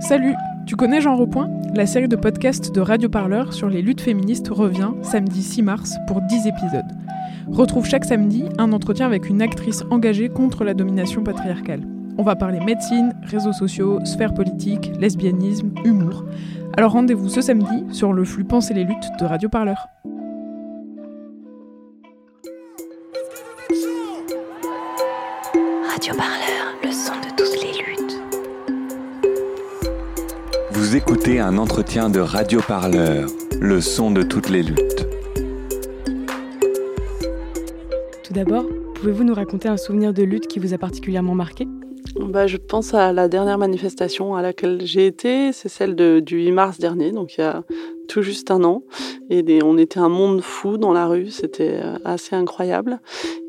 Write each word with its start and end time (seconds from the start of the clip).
Salut 0.00 0.34
Tu 0.64 0.76
connais 0.76 1.00
Genre 1.00 1.20
au 1.20 1.26
Point? 1.26 1.50
La 1.74 1.84
série 1.84 2.08
de 2.08 2.16
podcasts 2.16 2.72
de 2.72 2.80
Radio 2.80 3.08
Parleur 3.08 3.52
sur 3.52 3.68
les 3.68 3.82
luttes 3.82 4.00
féministes 4.00 4.48
revient 4.48 4.92
samedi 5.02 5.42
6 5.42 5.62
mars 5.62 5.96
pour 6.06 6.22
10 6.22 6.46
épisodes. 6.46 6.96
Retrouve 7.48 7.84
chaque 7.84 8.04
samedi 8.04 8.44
un 8.58 8.72
entretien 8.72 9.06
avec 9.06 9.28
une 9.28 9.42
actrice 9.42 9.82
engagée 9.90 10.28
contre 10.28 10.64
la 10.64 10.74
domination 10.74 11.24
patriarcale. 11.24 11.82
On 12.16 12.22
va 12.22 12.36
parler 12.36 12.60
médecine, 12.60 13.12
réseaux 13.24 13.52
sociaux, 13.52 13.98
sphère 14.04 14.34
politique, 14.34 14.92
lesbianisme, 15.00 15.72
humour. 15.84 16.24
Alors 16.76 16.92
rendez-vous 16.92 17.28
ce 17.28 17.40
samedi 17.40 17.84
sur 17.90 18.12
le 18.12 18.24
flux 18.24 18.44
Penser 18.44 18.74
les 18.74 18.84
luttes 18.84 19.08
de 19.20 19.24
Radio 19.24 19.48
Parleur. 19.48 19.88
Radio 25.90 26.14
Parleur, 26.14 26.37
Vous 30.88 30.96
écoutez 30.96 31.38
un 31.38 31.58
entretien 31.58 32.08
de 32.08 32.18
Radio 32.18 32.60
Parleur, 32.66 33.28
le 33.60 33.78
son 33.82 34.10
de 34.10 34.22
toutes 34.22 34.48
les 34.48 34.62
luttes. 34.62 35.06
Tout 38.24 38.32
d'abord, 38.32 38.64
pouvez-vous 38.94 39.22
nous 39.22 39.34
raconter 39.34 39.68
un 39.68 39.76
souvenir 39.76 40.14
de 40.14 40.22
lutte 40.22 40.46
qui 40.46 40.58
vous 40.58 40.72
a 40.72 40.78
particulièrement 40.78 41.34
marqué? 41.34 41.68
Bah, 42.18 42.46
je 42.46 42.56
pense 42.56 42.94
à 42.94 43.12
la 43.12 43.28
dernière 43.28 43.58
manifestation 43.58 44.34
à 44.34 44.40
laquelle 44.40 44.80
j'ai 44.86 45.04
été, 45.04 45.52
c'est 45.52 45.68
celle 45.68 45.94
de, 45.94 46.20
du 46.20 46.38
8 46.38 46.52
mars 46.52 46.78
dernier, 46.78 47.12
donc 47.12 47.36
il 47.36 47.42
y 47.42 47.44
a 47.44 47.64
tout 48.08 48.22
juste 48.22 48.50
un 48.50 48.64
an. 48.64 48.82
Et 49.30 49.62
on 49.62 49.78
était 49.78 50.00
un 50.00 50.08
monde 50.08 50.40
fou 50.40 50.78
dans 50.78 50.92
la 50.92 51.06
rue, 51.06 51.28
c'était 51.28 51.80
euh, 51.84 51.96
assez 52.04 52.34
incroyable. 52.34 53.00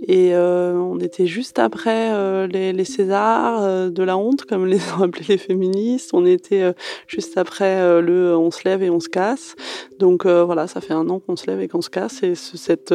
Et 0.07 0.35
euh, 0.35 0.73
on 0.73 0.99
était 0.99 1.25
juste 1.25 1.57
après 1.57 2.11
euh, 2.11 2.47
les, 2.47 2.73
les, 2.73 2.85
Césars 2.85 3.89
de 3.89 4.03
la 4.03 4.17
honte, 4.17 4.45
comme 4.45 4.65
les 4.65 4.79
ont 4.97 5.03
appelés 5.03 5.25
les 5.29 5.37
féministes. 5.37 6.11
On 6.13 6.25
était 6.25 6.73
juste 7.07 7.37
après 7.37 8.01
le 8.01 8.35
on 8.35 8.51
se 8.51 8.63
lève 8.65 8.83
et 8.83 8.89
on 8.89 8.99
se 8.99 9.09
casse. 9.09 9.55
Donc 9.97 10.25
voilà, 10.25 10.67
ça 10.67 10.81
fait 10.81 10.93
un 10.93 11.09
an 11.09 11.19
qu'on 11.19 11.35
se 11.35 11.47
lève 11.47 11.61
et 11.61 11.67
qu'on 11.67 11.81
se 11.81 11.89
casse. 11.89 12.21
Et 12.23 12.35
ce, 12.35 12.57
cette 12.57 12.93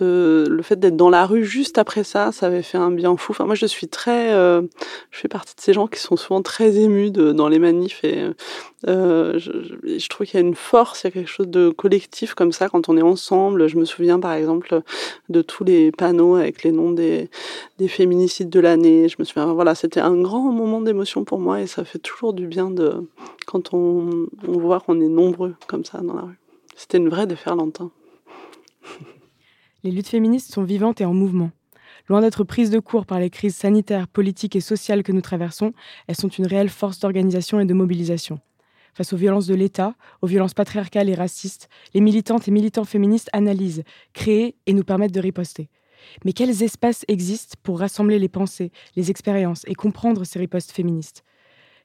le 0.00 0.60
fait 0.62 0.76
d'être 0.78 0.96
dans 0.96 1.10
la 1.10 1.26
rue 1.26 1.44
juste 1.44 1.78
après 1.78 2.04
ça, 2.04 2.32
ça 2.32 2.46
avait 2.46 2.62
fait 2.62 2.78
un 2.78 2.90
bien 2.90 3.16
fou. 3.16 3.32
Enfin, 3.32 3.44
moi, 3.44 3.54
je 3.54 3.66
suis 3.66 3.88
très, 3.88 4.32
euh, 4.32 4.62
je 5.10 5.18
fais 5.18 5.28
partie 5.28 5.54
de 5.54 5.60
ces 5.60 5.72
gens 5.72 5.86
qui 5.86 5.98
sont 5.98 6.16
souvent 6.16 6.42
très 6.42 6.76
émus 6.76 7.10
dans 7.10 7.48
les 7.48 7.58
manifs 7.58 8.04
et 8.04 8.24
euh, 8.88 9.38
je, 9.38 9.50
je, 9.82 10.08
trouve 10.08 10.26
qu'il 10.26 10.40
y 10.40 10.42
a 10.42 10.46
une 10.46 10.54
force, 10.54 11.02
il 11.02 11.06
y 11.06 11.08
a 11.08 11.10
quelque 11.10 11.30
chose 11.30 11.48
de 11.48 11.68
collectif 11.70 12.34
comme 12.34 12.52
ça 12.52 12.68
quand 12.68 12.88
on 12.88 12.96
est 12.96 13.02
ensemble. 13.02 13.68
Je 13.68 13.76
me 13.76 13.84
souviens 13.84 14.18
par 14.18 14.32
exemple 14.32 14.82
de 15.28 15.42
tous 15.42 15.64
les 15.64 15.92
panneaux 15.92 16.36
avec 16.36 16.62
les 16.62 16.72
noms 16.72 16.92
des, 16.92 17.28
des 17.78 17.88
féminicides 17.88 18.50
de 18.50 18.60
l'année. 18.60 19.08
Je 19.08 19.16
me 19.18 19.24
souviens, 19.24 19.52
voilà, 19.52 19.74
c'était 19.74 20.00
un 20.00 20.16
grand 20.20 20.52
moment 20.52 20.80
d'émotion 20.80 21.24
pour 21.24 21.40
moi 21.40 21.60
et 21.60 21.66
ça 21.66 21.84
fait 21.84 21.98
toujours 21.98 22.32
du 22.32 22.46
bien 22.46 22.70
de 22.70 23.06
quand 23.46 23.74
on, 23.74 24.26
on 24.46 24.58
voit 24.58 24.80
qu'on 24.80 25.00
est 25.00 25.08
nombreux 25.08 25.54
comme 25.66 25.84
ça 25.84 25.98
dans 25.98 26.14
la 26.14 26.22
rue. 26.22 26.38
C'était 26.76 26.98
une 26.98 27.10
vraie 27.10 27.26
déferlante. 27.26 27.82
Hein. 27.82 27.90
Les 29.82 29.90
luttes 29.90 30.08
féministes 30.08 30.52
sont 30.52 30.62
vivantes 30.62 31.00
et 31.00 31.06
en 31.06 31.14
mouvement. 31.14 31.50
Loin 32.08 32.20
d'être 32.20 32.44
prises 32.44 32.70
de 32.70 32.80
court 32.80 33.06
par 33.06 33.18
les 33.18 33.30
crises 33.30 33.56
sanitaires, 33.56 34.08
politiques 34.08 34.56
et 34.56 34.60
sociales 34.60 35.02
que 35.02 35.12
nous 35.12 35.22
traversons, 35.22 35.72
elles 36.06 36.16
sont 36.16 36.28
une 36.28 36.46
réelle 36.46 36.68
force 36.68 36.98
d'organisation 36.98 37.60
et 37.60 37.64
de 37.64 37.72
mobilisation. 37.72 38.40
Face 38.92 39.12
aux 39.12 39.16
violences 39.16 39.46
de 39.46 39.54
l'État, 39.54 39.94
aux 40.20 40.26
violences 40.26 40.52
patriarcales 40.52 41.08
et 41.08 41.14
racistes, 41.14 41.68
les 41.94 42.00
militantes 42.00 42.46
et 42.46 42.50
militants 42.50 42.84
féministes 42.84 43.30
analysent, 43.32 43.84
créent 44.12 44.56
et 44.66 44.74
nous 44.74 44.84
permettent 44.84 45.14
de 45.14 45.20
riposter. 45.20 45.70
Mais 46.24 46.32
quels 46.32 46.62
espaces 46.62 47.04
existent 47.08 47.56
pour 47.62 47.78
rassembler 47.78 48.18
les 48.18 48.28
pensées, 48.28 48.72
les 48.96 49.10
expériences 49.10 49.64
et 49.66 49.74
comprendre 49.74 50.24
ces 50.24 50.38
ripostes 50.38 50.72
féministes? 50.72 51.24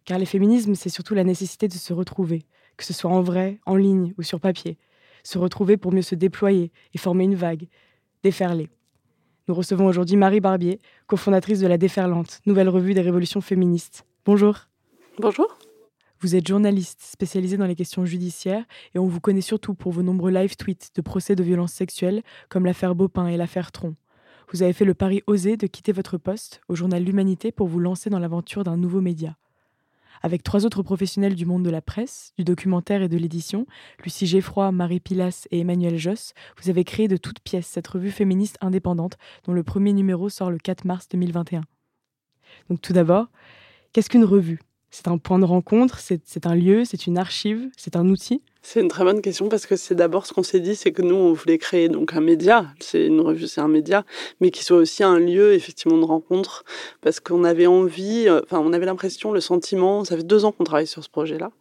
Car 0.03 0.19
les 0.19 0.25
féminismes, 0.25 0.75
c'est 0.75 0.89
surtout 0.89 1.15
la 1.15 1.23
nécessité 1.23 1.67
de 1.67 1.73
se 1.73 1.93
retrouver, 1.93 2.43
que 2.77 2.83
ce 2.83 2.93
soit 2.93 3.11
en 3.11 3.21
vrai, 3.21 3.59
en 3.65 3.75
ligne 3.75 4.13
ou 4.17 4.23
sur 4.23 4.39
papier. 4.39 4.77
Se 5.25 5.39
retrouver 5.39 5.75
pour 5.75 5.91
mieux 5.91 6.03
se 6.03 6.13
déployer 6.13 6.71
et 6.93 6.99
former 6.99 7.23
une 7.23 7.33
vague, 7.33 7.67
Déferler. 8.21 8.69
Nous 9.47 9.55
recevons 9.55 9.87
aujourd'hui 9.87 10.17
Marie 10.17 10.39
Barbier, 10.39 10.79
cofondatrice 11.07 11.59
de 11.59 11.65
La 11.65 11.79
Déferlante, 11.79 12.41
nouvelle 12.45 12.69
revue 12.69 12.93
des 12.93 13.01
révolutions 13.01 13.41
féministes. 13.41 14.05
Bonjour. 14.23 14.67
Bonjour. 15.19 15.57
Vous 16.19 16.35
êtes 16.35 16.47
journaliste 16.47 17.01
spécialisée 17.01 17.57
dans 17.57 17.65
les 17.65 17.75
questions 17.75 18.05
judiciaires 18.05 18.65
et 18.93 18.99
on 18.99 19.07
vous 19.07 19.19
connaît 19.19 19.41
surtout 19.41 19.73
pour 19.73 19.91
vos 19.91 20.03
nombreux 20.03 20.29
live 20.29 20.55
tweets 20.57 20.91
de 20.95 21.01
procès 21.01 21.35
de 21.35 21.43
violences 21.43 21.73
sexuelles 21.73 22.21
comme 22.47 22.65
l'affaire 22.65 22.93
Beaupin 22.93 23.25
et 23.25 23.35
l'affaire 23.35 23.71
Tron. 23.71 23.95
Vous 24.53 24.61
avez 24.61 24.73
fait 24.73 24.85
le 24.85 24.93
pari 24.93 25.23
osé 25.25 25.57
de 25.57 25.65
quitter 25.65 25.91
votre 25.91 26.19
poste 26.19 26.61
au 26.67 26.75
journal 26.75 27.03
L'Humanité 27.03 27.51
pour 27.51 27.67
vous 27.67 27.79
lancer 27.79 28.11
dans 28.11 28.19
l'aventure 28.19 28.63
d'un 28.63 28.77
nouveau 28.77 29.01
média. 29.01 29.35
Avec 30.21 30.43
trois 30.43 30.65
autres 30.65 30.83
professionnels 30.83 31.35
du 31.35 31.45
monde 31.45 31.63
de 31.63 31.69
la 31.69 31.81
presse, 31.81 32.33
du 32.37 32.43
documentaire 32.43 33.01
et 33.01 33.09
de 33.09 33.17
l'édition, 33.17 33.65
Lucie 34.03 34.27
Geffroy, 34.27 34.71
Marie 34.71 34.99
Pilas 34.99 35.47
et 35.51 35.59
Emmanuel 35.59 35.97
Josse, 35.97 36.33
vous 36.61 36.69
avez 36.69 36.83
créé 36.83 37.07
de 37.07 37.17
toutes 37.17 37.39
pièces 37.39 37.67
cette 37.67 37.87
revue 37.87 38.11
féministe 38.11 38.57
indépendante 38.61 39.17
dont 39.45 39.53
le 39.53 39.63
premier 39.63 39.93
numéro 39.93 40.29
sort 40.29 40.51
le 40.51 40.57
4 40.57 40.85
mars 40.85 41.07
2021. 41.09 41.61
Donc 42.69 42.81
tout 42.81 42.93
d'abord, 42.93 43.27
qu'est-ce 43.93 44.09
qu'une 44.09 44.25
revue? 44.25 44.59
C'est 44.89 45.07
un 45.07 45.17
point 45.17 45.39
de 45.39 45.45
rencontre, 45.45 45.99
c'est 45.99 46.47
un 46.47 46.55
lieu, 46.55 46.85
c'est 46.85 47.05
une 47.05 47.17
archive, 47.17 47.69
c'est 47.75 47.97
un 47.97 48.07
outil? 48.07 48.41
C'est 48.67 48.79
une 48.79 48.87
très 48.87 49.03
bonne 49.03 49.21
question 49.21 49.47
parce 49.47 49.67
que 49.67 49.75
c'est 49.75 49.93
d'abord 49.93 50.25
ce 50.25 50.33
qu'on 50.33 50.41
s'est 50.41 50.59
dit, 50.59 50.75
c'est 50.75 50.91
que 50.91 51.03
nous, 51.03 51.15
on 51.15 51.33
voulait 51.33 51.59
créer 51.59 51.87
donc 51.87 52.13
un 52.15 52.19
média. 52.19 52.65
C'est 52.79 53.05
une 53.05 53.21
revue, 53.21 53.47
c'est 53.47 53.61
un 53.61 53.67
média, 53.67 54.03
mais 54.41 54.49
qui 54.49 54.63
soit 54.63 54.77
aussi 54.77 55.03
un 55.03 55.19
lieu, 55.19 55.53
effectivement, 55.53 55.99
de 55.99 56.03
rencontre 56.03 56.65
parce 57.01 57.19
qu'on 57.19 57.43
avait 57.43 57.67
envie, 57.67 58.27
euh, 58.27 58.41
enfin, 58.43 58.59
on 58.59 58.73
avait 58.73 58.87
l'impression, 58.87 59.31
le 59.31 59.39
sentiment, 59.39 60.03
ça 60.03 60.17
fait 60.17 60.23
deux 60.23 60.45
ans 60.45 60.51
qu'on 60.51 60.63
travaille 60.63 60.87
sur 60.87 61.03
ce 61.03 61.09
projet-là, 61.09 61.51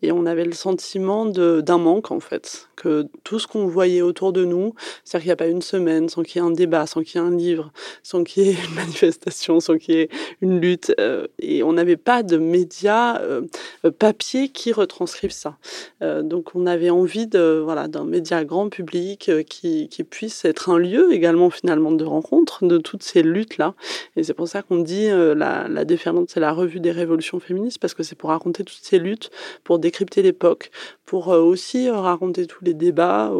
et 0.00 0.12
on 0.12 0.24
avait 0.24 0.46
le 0.46 0.52
sentiment 0.52 1.26
d'un 1.26 1.78
manque, 1.78 2.10
en 2.10 2.20
fait, 2.20 2.68
que 2.76 3.06
tout 3.22 3.38
ce 3.38 3.46
qu'on 3.46 3.66
voyait 3.66 4.02
autour 4.02 4.32
de 4.32 4.44
nous, 4.46 4.74
c'est-à-dire 5.04 5.22
qu'il 5.22 5.28
n'y 5.28 5.32
a 5.32 5.36
pas 5.36 5.48
une 5.48 5.62
semaine 5.62 6.08
sans 6.08 6.22
qu'il 6.22 6.40
y 6.40 6.44
ait 6.44 6.48
un 6.48 6.52
débat, 6.52 6.86
sans 6.86 7.02
qu'il 7.02 7.20
y 7.20 7.24
ait 7.24 7.26
un 7.26 7.36
livre, 7.36 7.70
sans 8.02 8.24
qu'il 8.24 8.44
y 8.44 8.48
ait 8.50 8.52
une 8.52 8.74
manifestation, 8.76 9.60
sans 9.60 9.76
qu'il 9.76 9.94
y 9.94 9.98
ait 9.98 10.08
une 10.40 10.60
lutte, 10.60 10.94
euh, 11.00 11.26
et 11.38 11.62
on 11.62 11.74
n'avait 11.74 11.98
pas 11.98 12.22
de 12.22 12.38
médias 12.38 13.20
euh, 13.20 13.42
papier 13.98 14.48
qui 14.48 14.72
retranscrivent 14.72 15.30
ça. 15.32 15.58
Euh, 16.02 16.22
donc, 16.22 16.45
donc 16.46 16.54
on 16.54 16.66
avait 16.66 16.90
envie 16.90 17.26
de 17.26 17.60
voilà 17.64 17.88
d'un 17.88 18.04
média 18.04 18.44
grand 18.44 18.68
public 18.68 19.28
euh, 19.28 19.42
qui, 19.42 19.88
qui, 19.88 20.04
puisse 20.04 20.44
être 20.44 20.70
un 20.70 20.78
lieu 20.78 21.12
également 21.12 21.50
finalement 21.50 21.90
de 21.90 22.04
rencontre 22.04 22.64
de 22.64 22.78
toutes 22.78 23.02
ces 23.02 23.22
luttes 23.22 23.58
là. 23.58 23.74
Et 24.14 24.22
c'est 24.22 24.34
pour 24.34 24.46
ça 24.46 24.62
qu'on 24.62 24.78
dit 24.78 25.08
euh, 25.08 25.34
la, 25.34 25.66
la 25.66 25.84
déferlante 25.84 26.30
c'est 26.30 26.38
la 26.40 26.52
revue 26.52 26.78
des 26.78 26.92
révolutions 26.92 27.40
féministes 27.40 27.80
parce 27.80 27.94
que 27.94 28.04
c'est 28.04 28.14
pour 28.14 28.30
raconter 28.30 28.62
toutes 28.62 28.78
ces 28.80 29.00
luttes, 29.00 29.30
pour 29.64 29.80
décrypter 29.80 30.22
l'époque, 30.22 30.70
pour 31.04 31.32
euh, 31.32 31.40
aussi 31.40 31.90
raconter 31.90 32.46
tous 32.46 32.62
les 32.64 32.74
débats 32.74 33.32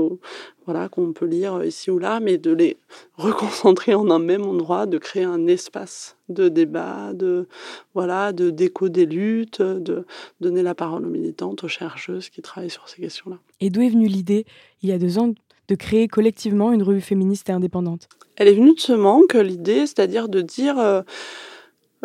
voilà, 0.66 0.88
qu'on 0.88 1.12
peut 1.12 1.26
lire 1.26 1.64
ici 1.64 1.90
ou 1.90 1.98
là, 1.98 2.20
mais 2.20 2.38
de 2.38 2.52
les 2.52 2.76
reconcentrer 3.16 3.94
en 3.94 4.10
un 4.10 4.18
même 4.18 4.42
endroit, 4.42 4.86
de 4.86 4.98
créer 4.98 5.24
un 5.24 5.46
espace 5.46 6.16
de 6.28 6.48
débat, 6.48 7.12
de 7.14 7.46
voilà, 7.94 8.32
de 8.32 8.50
déco 8.50 8.88
des 8.88 9.06
luttes, 9.06 9.62
de 9.62 10.04
donner 10.40 10.62
la 10.62 10.74
parole 10.74 11.06
aux 11.06 11.10
militantes, 11.10 11.64
aux 11.64 11.68
chercheuses 11.68 12.28
qui 12.28 12.42
travaillent 12.42 12.70
sur 12.70 12.88
ces 12.88 13.00
questions-là. 13.00 13.38
Et 13.60 13.70
d'où 13.70 13.80
est 13.80 13.88
venue 13.88 14.08
l'idée, 14.08 14.44
il 14.82 14.88
y 14.88 14.92
a 14.92 14.98
deux 14.98 15.18
ans, 15.18 15.32
de 15.68 15.74
créer 15.74 16.08
collectivement 16.08 16.72
une 16.72 16.82
revue 16.82 17.00
féministe 17.00 17.48
et 17.48 17.52
indépendante? 17.52 18.08
Elle 18.36 18.48
est 18.48 18.54
venue 18.54 18.74
de 18.74 18.80
ce 18.80 18.92
manque, 18.92 19.34
l'idée, 19.34 19.86
c'est-à-dire 19.86 20.28
de 20.28 20.42
dire 20.42 20.78
euh, 20.78 21.02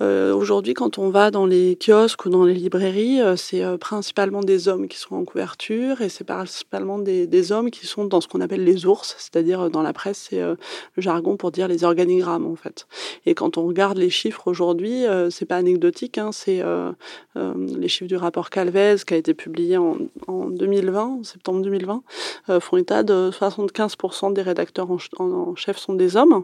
euh, 0.01 0.34
Aujourd'hui, 0.34 0.73
quand 0.73 0.97
on 0.97 1.09
va 1.09 1.31
dans 1.31 1.45
les 1.45 1.78
kiosques 1.78 2.25
ou 2.25 2.29
dans 2.29 2.44
les 2.44 2.53
librairies, 2.53 3.22
euh, 3.22 3.35
c'est 3.35 3.63
euh, 3.63 3.78
principalement 3.78 4.41
des 4.41 4.67
hommes 4.67 4.88
qui 4.88 4.97
sont 4.97 5.16
en 5.16 5.23
couverture 5.23 6.01
et 6.01 6.09
c'est 6.09 6.23
principalement 6.23 6.97
des, 6.97 7.51
hommes 7.51 7.72
qui 7.72 7.88
sont 7.88 8.06
dans 8.06 8.22
ce 8.22 8.28
qu'on 8.28 8.41
appelle 8.41 8.63
les 8.63 8.85
ours, 8.85 9.16
c'est-à-dire 9.17 9.69
dans 9.69 9.81
la 9.81 9.94
presse, 9.94 10.28
c'est 10.29 10.39
le 10.39 10.57
jargon 10.97 11.38
pour 11.38 11.51
dire 11.51 11.67
les 11.67 11.84
organigrammes 11.84 12.45
en 12.45 12.56
fait. 12.56 12.88
Et 13.25 13.34
quand 13.34 13.57
on 13.57 13.66
regarde 13.66 13.97
les 13.97 14.12
chiffres 14.12 14.47
aujourd'hui, 14.47 15.06
c'est 15.31 15.45
pas 15.45 15.57
anecdotique, 15.57 16.19
hein, 16.19 16.31
c'est 16.31 16.63
les 17.36 17.88
chiffres 17.88 18.07
du 18.07 18.15
rapport 18.15 18.51
Calvez 18.51 18.98
qui 19.07 19.15
a 19.15 19.18
été 19.18 19.33
publié 19.33 19.77
en, 19.77 19.98
en 20.27 20.45
2020, 20.50 21.03
en 21.03 21.24
septembre 21.24 21.62
2020, 21.63 22.03
font 22.59 22.77
état 22.77 23.01
de 23.01 23.31
75% 23.31 24.33
des 24.33 24.44
rédacteurs 24.44 24.92
en, 24.92 24.98
en, 25.18 25.56
chef 25.56 25.77
sont 25.77 25.95
des 25.95 26.15
hommes. 26.15 26.44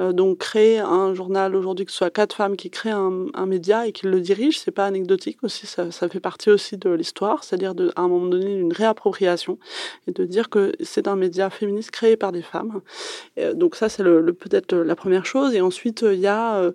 donc 0.00 0.38
créer 0.38 0.80
un 0.80 1.14
journal 1.14 1.54
aujourd'hui 1.54 1.86
que 1.86 1.92
ce 1.92 1.98
soit 1.98 2.10
quatre 2.10 2.34
femmes 2.34 2.56
qui 2.56 2.70
créent 2.70 2.82
crée 2.82 2.91
un, 2.92 3.26
un 3.34 3.46
média 3.46 3.86
et 3.86 3.92
qu'il 3.92 4.10
le 4.10 4.20
dirige, 4.20 4.58
c'est 4.58 4.70
pas 4.70 4.86
anecdotique 4.86 5.42
aussi, 5.42 5.66
ça, 5.66 5.90
fait 5.90 6.20
partie 6.20 6.50
aussi 6.50 6.76
de 6.76 6.90
l'histoire, 6.90 7.44
c'est-à-dire 7.44 7.74
à 7.96 8.02
un 8.02 8.08
moment 8.08 8.26
donné 8.26 8.54
une 8.54 8.72
réappropriation 8.72 9.58
et 10.06 10.12
de 10.12 10.24
dire 10.24 10.50
que 10.50 10.72
c'est 10.80 11.08
un 11.08 11.16
média 11.16 11.50
féministe 11.50 11.90
créé 11.90 12.16
par 12.16 12.32
des 12.32 12.42
femmes. 12.42 12.80
Et 13.36 13.54
donc 13.54 13.76
ça, 13.76 13.88
c'est 13.88 14.04
peut-être 14.04 14.74
la 14.74 14.96
première 14.96 15.26
chose. 15.26 15.54
Et 15.54 15.60
ensuite, 15.60 16.02
il 16.02 16.20
y 16.20 16.26
a 16.26 16.56
euh, 16.56 16.72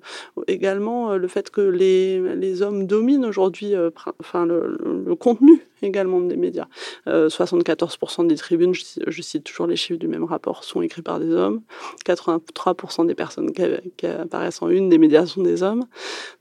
également 0.48 1.12
euh, 1.12 1.18
le 1.18 1.28
fait 1.28 1.50
que 1.50 1.62
les, 1.62 2.62
hommes 2.62 2.88
dominent 2.88 3.26
aujourd'hui, 3.26 3.76
euh, 3.76 3.90
enfin 4.20 4.46
le, 4.46 5.16
contenu 5.20 5.62
également 5.82 6.20
des 6.22 6.38
médias. 6.38 6.68
74% 7.08 8.28
des 8.28 8.36
tribunes, 8.36 8.74
je, 8.74 9.22
cite 9.22 9.44
toujours 9.44 9.68
les 9.68 9.76
chiffres 9.76 10.00
du 10.00 10.08
même 10.08 10.24
rapport, 10.24 10.64
sont 10.64 10.82
écrits 10.82 11.02
par 11.02 11.20
des 11.20 11.32
hommes. 11.32 11.62
83% 12.06 13.06
des 13.06 13.16
personnes 13.16 13.52
qui, 13.52 14.06
apparaissent 14.08 14.62
en 14.62 14.70
une 14.70 14.90
des 14.90 14.98
médias 14.98 15.26
sont 15.26 15.42
des 15.42 15.64
hommes. 15.64 15.86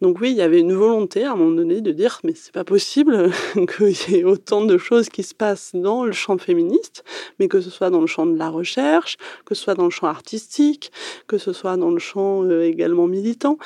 Donc 0.00 0.20
oui, 0.20 0.30
il 0.30 0.36
y 0.36 0.42
avait 0.42 0.60
une 0.60 0.72
volonté 0.72 1.24
à 1.24 1.32
un 1.32 1.36
moment 1.36 1.54
donné 1.54 1.80
de 1.80 1.92
dire 1.92 2.20
mais 2.24 2.32
c'est 2.34 2.52
pas 2.52 2.64
possible 2.64 3.30
qu'il 3.54 4.14
y 4.14 4.16
ait 4.16 4.24
autant 4.24 4.64
de 4.64 4.78
choses 4.78 5.08
qui 5.08 5.22
se 5.22 5.34
passent 5.34 5.72
dans 5.74 6.04
le 6.04 6.12
champ 6.12 6.38
féministe, 6.38 7.04
mais 7.38 7.48
que 7.48 7.60
ce 7.60 7.70
soit 7.70 7.90
dans 7.90 8.00
le 8.00 8.06
champ 8.06 8.26
de 8.26 8.36
la 8.36 8.50
recherche, 8.50 9.16
que 9.44 9.54
ce 9.54 9.62
soit 9.62 9.74
dans 9.74 9.84
le 9.84 9.90
champ 9.90 10.06
artistique, 10.06 10.92
que 11.26 11.38
ce 11.38 11.52
soit 11.52 11.76
dans 11.76 11.90
le 11.90 11.98
champ 11.98 12.44
euh, 12.44 12.62
également 12.62 13.06
militant 13.06 13.58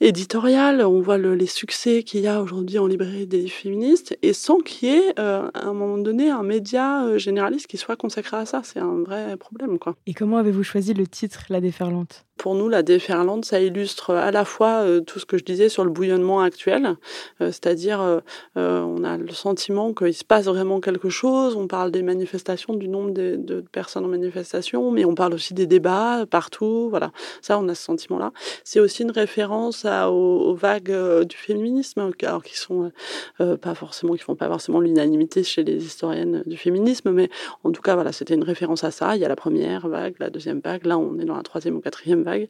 éditorial, 0.00 0.82
on 0.82 1.00
voit 1.00 1.18
les 1.18 1.46
succès 1.46 2.02
qu'il 2.02 2.20
y 2.20 2.26
a 2.26 2.42
aujourd'hui 2.42 2.78
en 2.78 2.86
librairie 2.86 3.26
des 3.26 3.48
féministes, 3.48 4.16
et 4.22 4.32
sans 4.32 4.58
qu'il 4.58 4.88
y 4.88 4.92
ait 4.92 5.14
euh, 5.18 5.48
à 5.54 5.66
un 5.66 5.72
moment 5.72 5.98
donné 5.98 6.30
un 6.30 6.42
média 6.42 7.04
euh, 7.04 7.18
généraliste 7.18 7.66
qui 7.66 7.76
soit 7.76 7.96
consacré 7.96 8.36
à 8.36 8.46
ça. 8.46 8.60
C'est 8.64 8.80
un 8.80 9.02
vrai 9.02 9.36
problème. 9.36 9.78
Quoi. 9.78 9.96
Et 10.06 10.14
comment 10.14 10.36
avez-vous 10.36 10.62
choisi 10.62 10.94
le 10.94 11.06
titre 11.06 11.46
La 11.48 11.60
déferlante? 11.60 12.25
Pour 12.36 12.54
nous, 12.54 12.68
la 12.68 12.82
déferlante, 12.82 13.44
ça 13.44 13.60
illustre 13.60 14.14
à 14.14 14.30
la 14.30 14.44
fois 14.44 14.82
euh, 14.82 15.00
tout 15.00 15.18
ce 15.18 15.24
que 15.24 15.38
je 15.38 15.44
disais 15.44 15.68
sur 15.68 15.84
le 15.84 15.90
bouillonnement 15.90 16.42
actuel, 16.42 16.96
euh, 17.40 17.46
c'est-à-dire 17.46 18.00
euh, 18.00 18.20
on 18.56 19.04
a 19.04 19.16
le 19.16 19.32
sentiment 19.32 19.94
qu'il 19.94 20.14
se 20.14 20.24
passe 20.24 20.44
vraiment 20.44 20.80
quelque 20.80 21.08
chose, 21.08 21.56
on 21.56 21.66
parle 21.66 21.90
des 21.90 22.02
manifestations, 22.02 22.74
du 22.74 22.88
nombre 22.88 23.12
de, 23.12 23.64
personnes 23.72 24.04
en 24.04 24.08
manifestation, 24.08 24.90
mais 24.90 25.04
on 25.04 25.14
parle 25.14 25.34
aussi 25.34 25.54
des 25.54 25.66
débats 25.66 26.26
partout, 26.30 26.88
voilà, 26.90 27.10
ça 27.40 27.58
on 27.58 27.68
a 27.68 27.74
ce 27.74 27.82
sentiment-là. 27.84 28.32
C'est 28.64 28.80
aussi 28.80 29.02
une 29.02 29.10
référence 29.10 29.84
aux, 29.84 30.54
vagues 30.54 31.24
du 31.24 31.36
féminisme, 31.36 32.10
alors 32.22 32.42
qui 32.42 32.56
sont 32.56 32.92
pas 33.38 33.74
forcément, 33.74 34.14
qui 34.14 34.22
font 34.22 34.36
pas 34.36 34.48
forcément 34.48 34.80
l'unanimité 34.80 35.42
chez 35.42 35.64
les 35.64 35.84
historiennes 35.84 36.42
du 36.46 36.56
féminisme, 36.56 37.10
mais 37.10 37.28
en 37.64 37.72
tout 37.72 37.82
cas 37.82 37.94
voilà, 37.94 38.12
c'était 38.12 38.34
une 38.34 38.44
référence 38.44 38.84
à 38.84 38.90
ça. 38.90 39.16
Il 39.16 39.22
y 39.22 39.24
a 39.24 39.28
la 39.28 39.36
première 39.36 39.88
vague, 39.88 40.14
la 40.18 40.30
deuxième 40.30 40.60
vague, 40.60 40.86
là 40.86 40.98
on 40.98 41.18
est 41.18 41.24
dans 41.24 41.36
la 41.36 41.42
troisième 41.42 41.76
ou 41.76 41.80
quatrième 41.80 42.25
vague. 42.26 42.48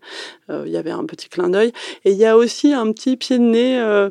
Euh, 0.50 0.64
il 0.67 0.73
y 0.73 0.76
avait 0.76 0.90
un 0.90 1.05
petit 1.05 1.28
clin 1.28 1.49
d'œil. 1.49 1.73
Et 2.05 2.12
il 2.12 2.17
y 2.17 2.25
a 2.25 2.37
aussi 2.37 2.73
un 2.73 2.90
petit 2.93 3.17
pied 3.17 3.38
de 3.38 3.44
nez 3.44 3.78
euh, 3.78 4.11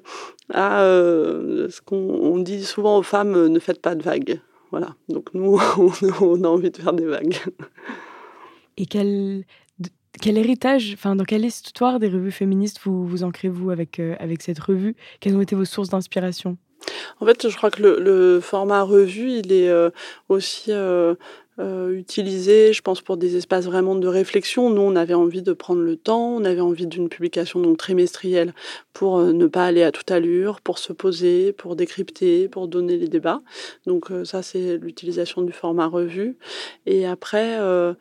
à 0.54 0.82
euh, 0.82 1.70
ce 1.70 1.82
qu'on 1.82 2.38
dit 2.40 2.64
souvent 2.64 2.98
aux 2.98 3.04
femmes 3.04 3.48
ne 3.48 3.60
faites 3.60 3.82
pas 3.82 3.96
de 3.96 4.04
vagues. 4.04 4.40
Voilà. 4.72 4.96
Donc 5.10 5.30
nous, 5.34 5.60
on, 6.22 6.44
a 6.44 6.48
envie 6.48 6.72
de 6.72 6.78
faire 6.78 6.94
des 6.94 7.06
vagues. 7.06 7.38
Et 8.78 8.86
quel, 8.86 9.44
quel 10.22 10.38
héritage, 10.38 10.94
enfin, 10.94 11.16
dans 11.16 11.24
quelle 11.24 11.46
histoire 11.46 12.00
des 12.00 12.10
revues 12.10 12.32
féministes 12.32 12.80
vous 12.84 13.06
vous 13.06 13.24
ancrez-vous 13.24 13.72
avec, 13.72 14.00
avec 14.20 14.42
cette 14.42 14.60
revue? 14.60 14.96
Quelles 15.20 15.36
ont 15.36 15.42
été 15.42 15.56
vos 15.56 15.66
sources 15.66 15.90
d'inspiration? 15.90 16.58
En 17.20 17.26
fait, 17.26 17.50
je 17.50 17.56
crois 17.56 17.72
que 17.72 17.82
le, 17.82 18.00
le 18.00 18.40
format 18.42 18.84
revue, 18.84 19.40
il 19.40 19.52
est 19.52 19.72
aussi 20.30 20.72
euh, 20.72 21.16
utilisé, 21.58 22.74
je 22.74 22.82
pense, 22.82 23.02
pour 23.02 23.18
des 23.18 23.38
espaces 23.38 23.66
vraiment 23.66 23.96
de 23.96 24.08
réflexion. 24.08 24.70
Nous, 24.70 24.82
on 24.82 24.96
avait 24.96 25.14
envie 25.14 25.42
de 25.42 25.54
prendre 25.54 25.82
le 25.82 25.96
temps, 25.96 26.36
on 26.36 26.44
avait 26.44 26.62
envie 26.62 26.88
d'une 26.88 27.10
publication 27.10 27.60
donc 27.60 27.78
trimestrielle 27.78 28.54
pour 28.96 29.20
euh, 29.20 29.34
ne 29.34 29.46
pas 29.46 29.66
aller 29.66 29.84
à 29.84 29.92
toute 29.92 30.10
allure, 30.10 30.62
pour 30.62 30.80
se 30.80 30.94
poser, 30.94 31.52
pour 31.52 31.76
décrypter, 31.76 32.48
pour 32.48 32.68
donner 32.68 32.98
les 32.98 33.08
débats. 33.08 33.42
Donc 33.86 34.10
euh, 34.10 34.26
ça, 34.26 34.42
c'est 34.42 34.78
l'utilisation 34.78 35.42
du 35.42 35.52
format 35.52 35.88
revue. 35.88 36.38
Et 36.86 37.06
après, 37.06 37.58
euh, 37.60 37.94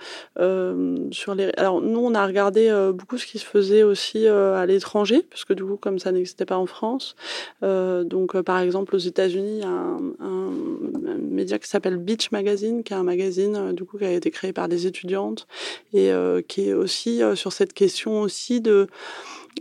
sur 1.11 1.35
les, 1.35 1.51
alors 1.57 1.81
nous, 1.81 2.01
on 2.01 2.15
a 2.15 2.25
regardé 2.27 2.73
beaucoup 2.95 3.19
ce 3.19 3.27
qui 3.27 3.39
se 3.39 3.45
faisait 3.45 3.83
aussi 3.83 4.27
à 4.27 4.65
l'étranger, 4.67 5.27
puisque 5.29 5.53
du 5.53 5.65
coup, 5.65 5.77
comme 5.77 5.99
ça 5.99 6.13
n'existait 6.13 6.47
pas 6.47 6.57
en 6.57 6.67
France, 6.67 7.17
donc 7.63 8.41
par 8.43 8.59
exemple 8.59 8.95
aux 8.95 8.99
États-Unis, 8.99 9.59
il 9.59 9.61
y 9.61 9.65
a 9.65 9.69
un 9.69 10.51
média 11.19 11.59
qui 11.59 11.69
s'appelle 11.69 11.97
Beach 11.97 12.31
Magazine, 12.31 12.83
qui 12.85 12.93
est 12.93 12.97
un 12.97 13.03
magazine 13.03 13.44
euh, 13.55 13.73
du 13.73 13.85
coup 13.85 13.99
qui 13.99 14.05
a 14.05 14.13
été 14.13 14.31
créée 14.31 14.53
par 14.53 14.69
des 14.69 14.87
étudiantes 14.87 15.47
et 15.93 16.11
euh, 16.11 16.43
qui 16.43 16.69
est 16.69 16.73
aussi 16.73 17.23
euh, 17.23 17.35
sur 17.35 17.53
cette 17.53 17.73
question 17.73 18.21
aussi 18.21 18.61
de 18.61 18.89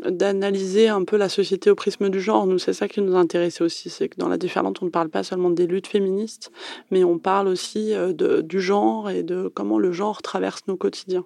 d'analyser 0.05 0.87
un 0.87 1.03
peu 1.03 1.17
la 1.17 1.29
société 1.29 1.69
au 1.69 1.75
prisme 1.75 2.09
du 2.09 2.19
genre. 2.19 2.45
Nous, 2.47 2.59
c'est 2.59 2.73
ça 2.73 2.87
qui 2.87 3.01
nous 3.01 3.15
intéressait 3.15 3.63
aussi, 3.63 3.89
c'est 3.89 4.09
que 4.09 4.17
dans 4.17 4.27
la 4.27 4.37
déferlante, 4.37 4.81
on 4.81 4.85
ne 4.85 4.91
parle 4.91 5.09
pas 5.09 5.23
seulement 5.23 5.49
des 5.49 5.67
luttes 5.67 5.87
féministes, 5.87 6.51
mais 6.91 7.03
on 7.03 7.19
parle 7.19 7.47
aussi 7.47 7.93
de, 7.93 8.41
du 8.41 8.61
genre 8.61 9.09
et 9.09 9.23
de 9.23 9.47
comment 9.53 9.79
le 9.79 9.91
genre 9.91 10.21
traverse 10.21 10.61
nos 10.67 10.77
quotidiens. 10.77 11.25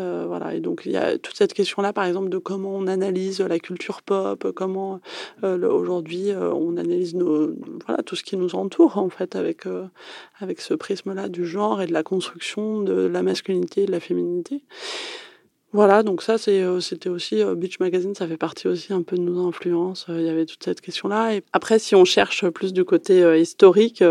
Euh, 0.00 0.24
voilà, 0.26 0.54
et 0.54 0.60
donc 0.60 0.82
il 0.86 0.92
y 0.92 0.96
a 0.96 1.18
toute 1.18 1.36
cette 1.36 1.54
question-là, 1.54 1.92
par 1.92 2.04
exemple, 2.04 2.28
de 2.28 2.38
comment 2.38 2.74
on 2.74 2.88
analyse 2.88 3.40
la 3.40 3.60
culture 3.60 4.02
pop, 4.02 4.50
comment 4.54 5.00
euh, 5.44 5.68
aujourd'hui 5.68 6.32
on 6.34 6.76
analyse 6.76 7.16
tout 8.04 8.16
ce 8.16 8.24
qui 8.24 8.36
nous 8.36 8.56
entoure 8.56 8.98
en 8.98 9.08
fait 9.08 9.36
avec 9.36 9.64
avec 10.40 10.60
ce 10.60 10.74
prisme-là 10.74 11.28
du 11.28 11.46
genre 11.46 11.80
et 11.80 11.86
de 11.86 11.92
la 11.92 12.02
construction 12.02 12.82
de 12.82 13.06
la 13.06 13.22
masculinité 13.22 13.82
et 13.82 13.86
de 13.86 13.92
la 13.92 14.00
féminité. 14.00 14.62
Voilà, 15.74 16.04
donc 16.04 16.22
ça, 16.22 16.36
euh, 16.46 16.78
c'était 16.78 17.08
aussi 17.08 17.42
euh, 17.42 17.56
Beach 17.56 17.80
Magazine, 17.80 18.14
ça 18.14 18.28
fait 18.28 18.36
partie 18.36 18.68
aussi 18.68 18.92
un 18.92 19.02
peu 19.02 19.16
de 19.16 19.22
nos 19.22 19.44
influences. 19.44 20.06
Euh, 20.08 20.20
il 20.20 20.24
y 20.24 20.28
avait 20.28 20.46
toute 20.46 20.62
cette 20.62 20.80
question-là. 20.80 21.34
Et 21.34 21.42
après, 21.52 21.80
si 21.80 21.96
on 21.96 22.04
cherche 22.04 22.48
plus 22.50 22.72
du 22.72 22.84
côté 22.84 23.40
historique, 23.40 24.04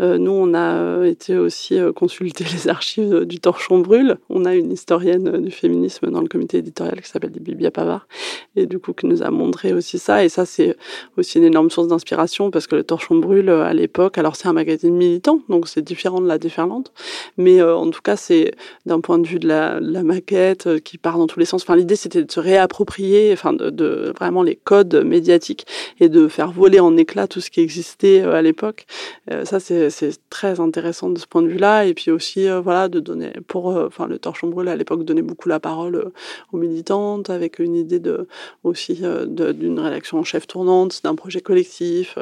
nous, 0.00 0.32
on 0.32 0.52
a 0.52 1.06
été 1.06 1.38
aussi 1.38 1.78
consulter 1.94 2.42
les 2.52 2.66
archives 2.66 3.24
du 3.24 3.38
Torchon 3.38 3.78
Brûle. 3.78 4.16
On 4.30 4.44
a 4.44 4.56
une 4.56 4.72
historienne 4.72 5.42
du 5.42 5.52
féminisme 5.52 6.10
dans 6.10 6.22
le 6.22 6.26
comité 6.26 6.58
éditorial 6.58 7.00
qui 7.00 7.08
s'appelle 7.08 7.30
Bibia 7.30 7.70
Pavard, 7.70 8.08
et 8.56 8.66
du 8.66 8.80
coup, 8.80 8.92
qui 8.92 9.06
nous 9.06 9.22
a 9.22 9.30
montré 9.30 9.72
aussi 9.72 10.00
ça. 10.00 10.24
Et 10.24 10.28
ça, 10.28 10.44
c'est 10.44 10.76
aussi 11.16 11.38
une 11.38 11.44
énorme 11.44 11.70
source 11.70 11.86
d'inspiration 11.86 12.50
parce 12.50 12.66
que 12.66 12.74
le 12.74 12.82
Torchon 12.82 13.14
Brûle, 13.14 13.50
à 13.50 13.74
l'époque, 13.74 14.18
alors 14.18 14.34
c'est 14.34 14.48
un 14.48 14.52
magazine 14.52 14.96
militant, 14.96 15.40
donc 15.48 15.68
c'est 15.68 15.82
différent 15.82 16.20
de 16.20 16.26
la 16.26 16.38
Déferlante, 16.38 16.92
mais 17.36 17.62
en 17.62 17.90
tout 17.90 18.02
cas, 18.02 18.16
c'est 18.16 18.54
d'un 18.86 19.00
point 19.00 19.20
de 19.20 19.26
vue 19.28 19.38
de 19.38 19.46
la, 19.46 19.78
de 19.78 19.92
la 19.92 20.02
maquette 20.02 20.82
qui 20.82 20.95
part 20.98 21.18
dans 21.18 21.26
tous 21.26 21.38
les 21.38 21.44
sens. 21.44 21.62
Enfin, 21.62 21.76
l'idée 21.76 21.96
c'était 21.96 22.22
de 22.22 22.30
se 22.30 22.40
réapproprier, 22.40 23.32
enfin, 23.32 23.52
de, 23.52 24.12
vraiment 24.16 24.42
les 24.42 24.56
codes 24.56 25.02
médiatiques 25.04 25.66
et 26.00 26.08
de 26.08 26.28
faire 26.28 26.52
voler 26.52 26.80
en 26.80 26.96
éclats 26.96 27.26
tout 27.26 27.40
ce 27.40 27.50
qui 27.50 27.60
existait 27.60 28.22
euh, 28.22 28.34
à 28.34 28.42
l'époque. 28.42 28.86
Euh, 29.30 29.44
ça, 29.44 29.60
c'est 29.60 29.90
très 30.30 30.60
intéressant 30.60 31.10
de 31.10 31.18
ce 31.18 31.26
point 31.26 31.42
de 31.42 31.48
vue-là. 31.48 31.86
Et 31.86 31.94
puis 31.94 32.10
aussi, 32.10 32.48
euh, 32.48 32.60
voilà, 32.60 32.88
de 32.88 33.00
donner 33.00 33.32
pour, 33.48 33.66
enfin, 33.66 34.06
le 34.06 34.18
Torchon 34.18 34.48
Brûlé 34.48 34.70
à 34.70 34.76
l'époque 34.76 35.04
donnait 35.04 35.22
beaucoup 35.22 35.48
la 35.48 35.60
parole 35.60 36.12
aux 36.52 36.58
militantes 36.58 37.30
avec 37.30 37.58
une 37.58 37.74
idée 37.74 37.98
de 37.98 38.28
aussi 38.64 39.02
d'une 39.26 39.78
rédaction 39.80 40.18
en 40.18 40.24
chef 40.24 40.46
tournante, 40.46 41.00
d'un 41.04 41.14
projet 41.14 41.40
collectif. 41.40 42.18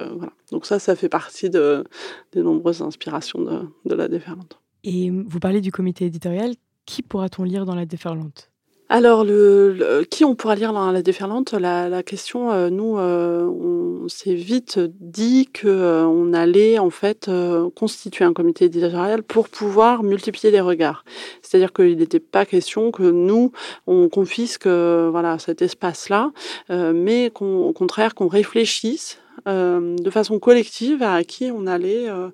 Donc 0.50 0.66
ça, 0.66 0.78
ça 0.78 0.96
fait 0.96 1.08
partie 1.08 1.50
de, 1.50 1.84
des 2.32 2.42
nombreuses 2.42 2.82
inspirations 2.82 3.40
de 3.84 3.94
la 3.94 4.08
déferlante. 4.08 4.58
Et 4.84 5.10
vous 5.10 5.40
parlez 5.40 5.60
du 5.60 5.72
comité 5.72 6.04
éditorial. 6.04 6.54
Qui 6.86 7.02
pourra-t-on 7.02 7.44
lire 7.44 7.64
dans 7.64 7.74
la 7.74 7.86
déferlante? 7.86 8.50
Alors, 8.96 9.24
le, 9.24 10.06
qui 10.08 10.24
on 10.24 10.36
pourra 10.36 10.54
lire 10.54 10.72
dans 10.72 10.92
la 10.92 11.02
déferlante? 11.02 11.52
La, 11.52 11.88
la 11.88 12.04
question, 12.04 12.52
euh, 12.52 12.70
nous, 12.70 12.96
euh, 12.96 13.42
on 13.42 14.08
s'est 14.08 14.36
vite 14.36 14.78
dit 15.00 15.48
que 15.52 15.66
euh, 15.66 16.06
on 16.06 16.32
allait 16.32 16.78
en 16.78 16.90
fait 16.90 17.28
constituer 17.74 18.24
un 18.24 18.32
comité 18.32 18.66
éditorial 18.66 19.24
pour 19.24 19.48
pouvoir 19.48 20.04
multiplier 20.04 20.52
les 20.52 20.60
regards. 20.60 21.04
C'est-à-dire 21.42 21.72
qu'il 21.72 21.96
n'était 21.96 22.20
pas 22.20 22.46
question 22.46 22.92
que 22.92 23.02
nous 23.02 23.50
on 23.88 24.08
confisque 24.08 24.68
voilà 24.68 25.40
cet 25.40 25.60
espace-là, 25.60 26.30
mais 26.68 27.30
qu'au 27.34 27.72
contraire 27.72 28.14
qu'on 28.14 28.28
réfléchisse 28.28 29.18
euh, 29.46 29.96
de 29.96 30.10
façon 30.10 30.38
collective 30.38 31.02
à 31.02 31.22
qui 31.24 31.50
on 31.52 31.66
allait 31.66 32.08
euh, 32.08 32.28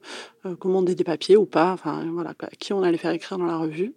euh, 0.46 0.54
commander 0.54 0.94
des 0.94 1.02
papiers 1.04 1.36
ou 1.36 1.46
pas, 1.46 1.72
enfin 1.72 2.04
voilà, 2.12 2.34
à 2.38 2.56
qui 2.58 2.72
on 2.72 2.82
allait 2.82 2.98
faire 2.98 3.10
écrire 3.10 3.38
dans 3.38 3.46
la 3.46 3.56
revue, 3.56 3.94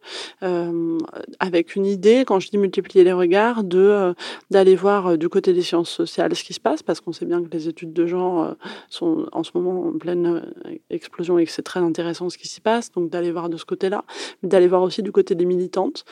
avec 1.39 1.75
une 1.75 1.85
idée, 1.85 2.23
quand 2.25 2.39
je 2.39 2.49
dis 2.49 2.57
multiplier 2.57 3.03
les 3.03 3.13
regards, 3.13 3.63
de 3.63 4.13
d'aller 4.51 4.75
voir 4.75 5.17
du 5.17 5.29
côté 5.29 5.53
des 5.53 5.61
sciences 5.61 5.89
sociales 5.89 6.35
ce 6.35 6.43
qui 6.43 6.53
se 6.53 6.59
passe, 6.59 6.83
parce 6.83 7.01
qu'on 7.01 7.13
sait 7.13 7.25
bien 7.25 7.43
que 7.43 7.49
les 7.51 7.67
études 7.67 7.93
de 7.93 8.05
genre 8.05 8.55
sont 8.89 9.27
en 9.31 9.43
ce 9.43 9.51
moment 9.53 9.87
en 9.87 9.97
pleine 9.97 10.53
explosion 10.89 11.37
et 11.37 11.45
que 11.45 11.51
c'est 11.51 11.61
très 11.61 11.79
intéressant 11.79 12.29
ce 12.29 12.37
qui 12.37 12.47
s'y 12.47 12.61
passe, 12.61 12.91
donc 12.91 13.09
d'aller 13.09 13.31
voir 13.31 13.49
de 13.49 13.57
ce 13.57 13.65
côté-là, 13.65 14.03
mais 14.41 14.49
d'aller 14.49 14.67
voir 14.67 14.81
aussi 14.81 15.01
du 15.01 15.11
côté 15.11 15.35
des 15.35 15.45
militantes, 15.45 16.03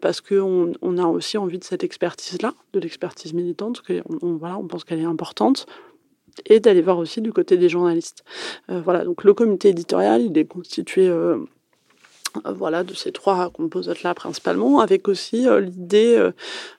parce 0.00 0.20
qu'on 0.20 0.72
on 0.82 0.98
a 0.98 1.06
aussi 1.06 1.38
envie 1.38 1.58
de 1.58 1.64
cette 1.64 1.84
expertise-là, 1.84 2.54
de 2.72 2.80
l'expertise 2.80 3.32
militante, 3.32 3.82
que 3.82 4.02
on, 4.22 4.36
voilà, 4.36 4.58
on 4.58 4.66
pense 4.66 4.84
qu'elle 4.84 5.00
est 5.00 5.04
importante 5.04 5.66
et 6.46 6.60
d'aller 6.60 6.82
voir 6.82 6.98
aussi 6.98 7.20
du 7.20 7.32
côté 7.32 7.56
des 7.56 7.68
journalistes. 7.68 8.24
Euh, 8.70 8.80
voilà, 8.80 9.04
donc 9.04 9.24
le 9.24 9.34
comité 9.34 9.68
éditorial, 9.68 10.22
il 10.22 10.36
est 10.38 10.44
constitué 10.44 11.08
euh, 11.08 11.38
euh, 12.46 12.52
voilà, 12.52 12.84
de 12.84 12.94
ces 12.94 13.12
trois 13.12 13.50
composantes-là 13.50 14.14
principalement, 14.14 14.80
avec 14.80 15.08
aussi 15.08 15.46
l'idée, 15.60 16.30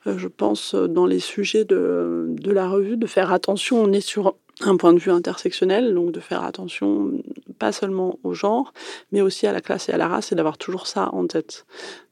je 0.05 0.27
pense, 0.27 0.75
dans 0.75 1.05
les 1.05 1.19
sujets 1.19 1.65
de, 1.65 2.27
de, 2.29 2.51
la 2.51 2.69
revue, 2.69 2.97
de 2.97 3.07
faire 3.07 3.31
attention, 3.31 3.81
on 3.81 3.91
est 3.91 4.01
sur 4.01 4.35
un 4.61 4.77
point 4.77 4.93
de 4.93 4.99
vue 4.99 5.11
intersectionnel, 5.11 5.93
donc 5.93 6.11
de 6.11 6.19
faire 6.19 6.43
attention 6.43 7.11
pas 7.57 7.71
seulement 7.71 8.19
au 8.23 8.33
genre, 8.33 8.73
mais 9.11 9.21
aussi 9.21 9.47
à 9.47 9.53
la 9.53 9.61
classe 9.61 9.89
et 9.89 9.93
à 9.93 9.97
la 9.97 10.07
race, 10.07 10.31
et 10.31 10.35
d'avoir 10.35 10.57
toujours 10.57 10.87
ça 10.87 11.09
en 11.13 11.27
tête. 11.27 11.65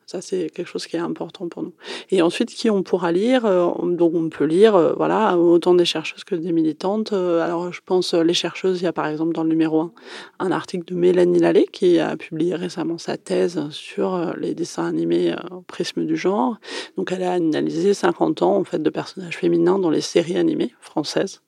Ça, 0.10 0.22
c'est 0.22 0.50
quelque 0.50 0.70
chose 0.70 0.88
qui 0.88 0.96
est 0.96 1.00
important 1.00 1.50
pour 1.50 1.64
nous. 1.64 1.74
Et 2.12 2.22
ensuite, 2.22 2.48
qui 2.48 2.70
on 2.70 2.82
pourra 2.82 3.12
lire 3.12 3.46
euh, 3.46 3.68
Donc, 3.84 4.14
on 4.16 4.30
peut 4.30 4.46
lire, 4.46 4.74
euh, 4.74 4.94
voilà, 4.94 5.38
autant 5.38 5.76
des 5.76 5.84
chercheuses 5.84 6.24
que 6.24 6.34
des 6.34 6.54
militantes. 6.54 7.12
Euh, 7.12 7.42
alors, 7.42 7.74
je 7.74 7.82
pense 7.86 8.14
les 8.14 8.34
chercheuses. 8.34 8.80
Il 8.80 8.86
y 8.86 8.88
a 8.88 8.94
par 8.94 9.08
exemple 9.08 9.34
dans 9.34 9.44
le 9.44 9.50
numéro 9.50 9.82
1 9.82 9.92
un 10.40 10.52
article 10.52 10.86
de 10.86 10.96
Mélanie 10.98 11.40
Lallet 11.40 11.66
qui 11.70 12.00
a 12.00 12.16
publié 12.16 12.56
récemment 12.56 12.98
sa 12.98 13.18
thèse 13.18 13.68
sur 13.72 14.34
les 14.38 14.56
dessins 14.56 14.86
animés 14.86 15.36
au 15.52 15.60
prisme 15.60 16.06
du 16.06 16.16
genre. 16.16 16.58
Donc, 16.96 17.12
elle 17.12 17.24
a 17.24 17.34
analysé 17.34 17.94
50 17.94 18.44
ans 18.44 18.56
en 18.56 18.64
fait 18.64 18.82
de 18.82 18.90
personnages 18.90 19.36
féminins 19.36 19.78
dans 19.78 19.90
les 19.90 20.00
séries 20.00 20.38
animées 20.38 20.74
françaises 20.80 21.42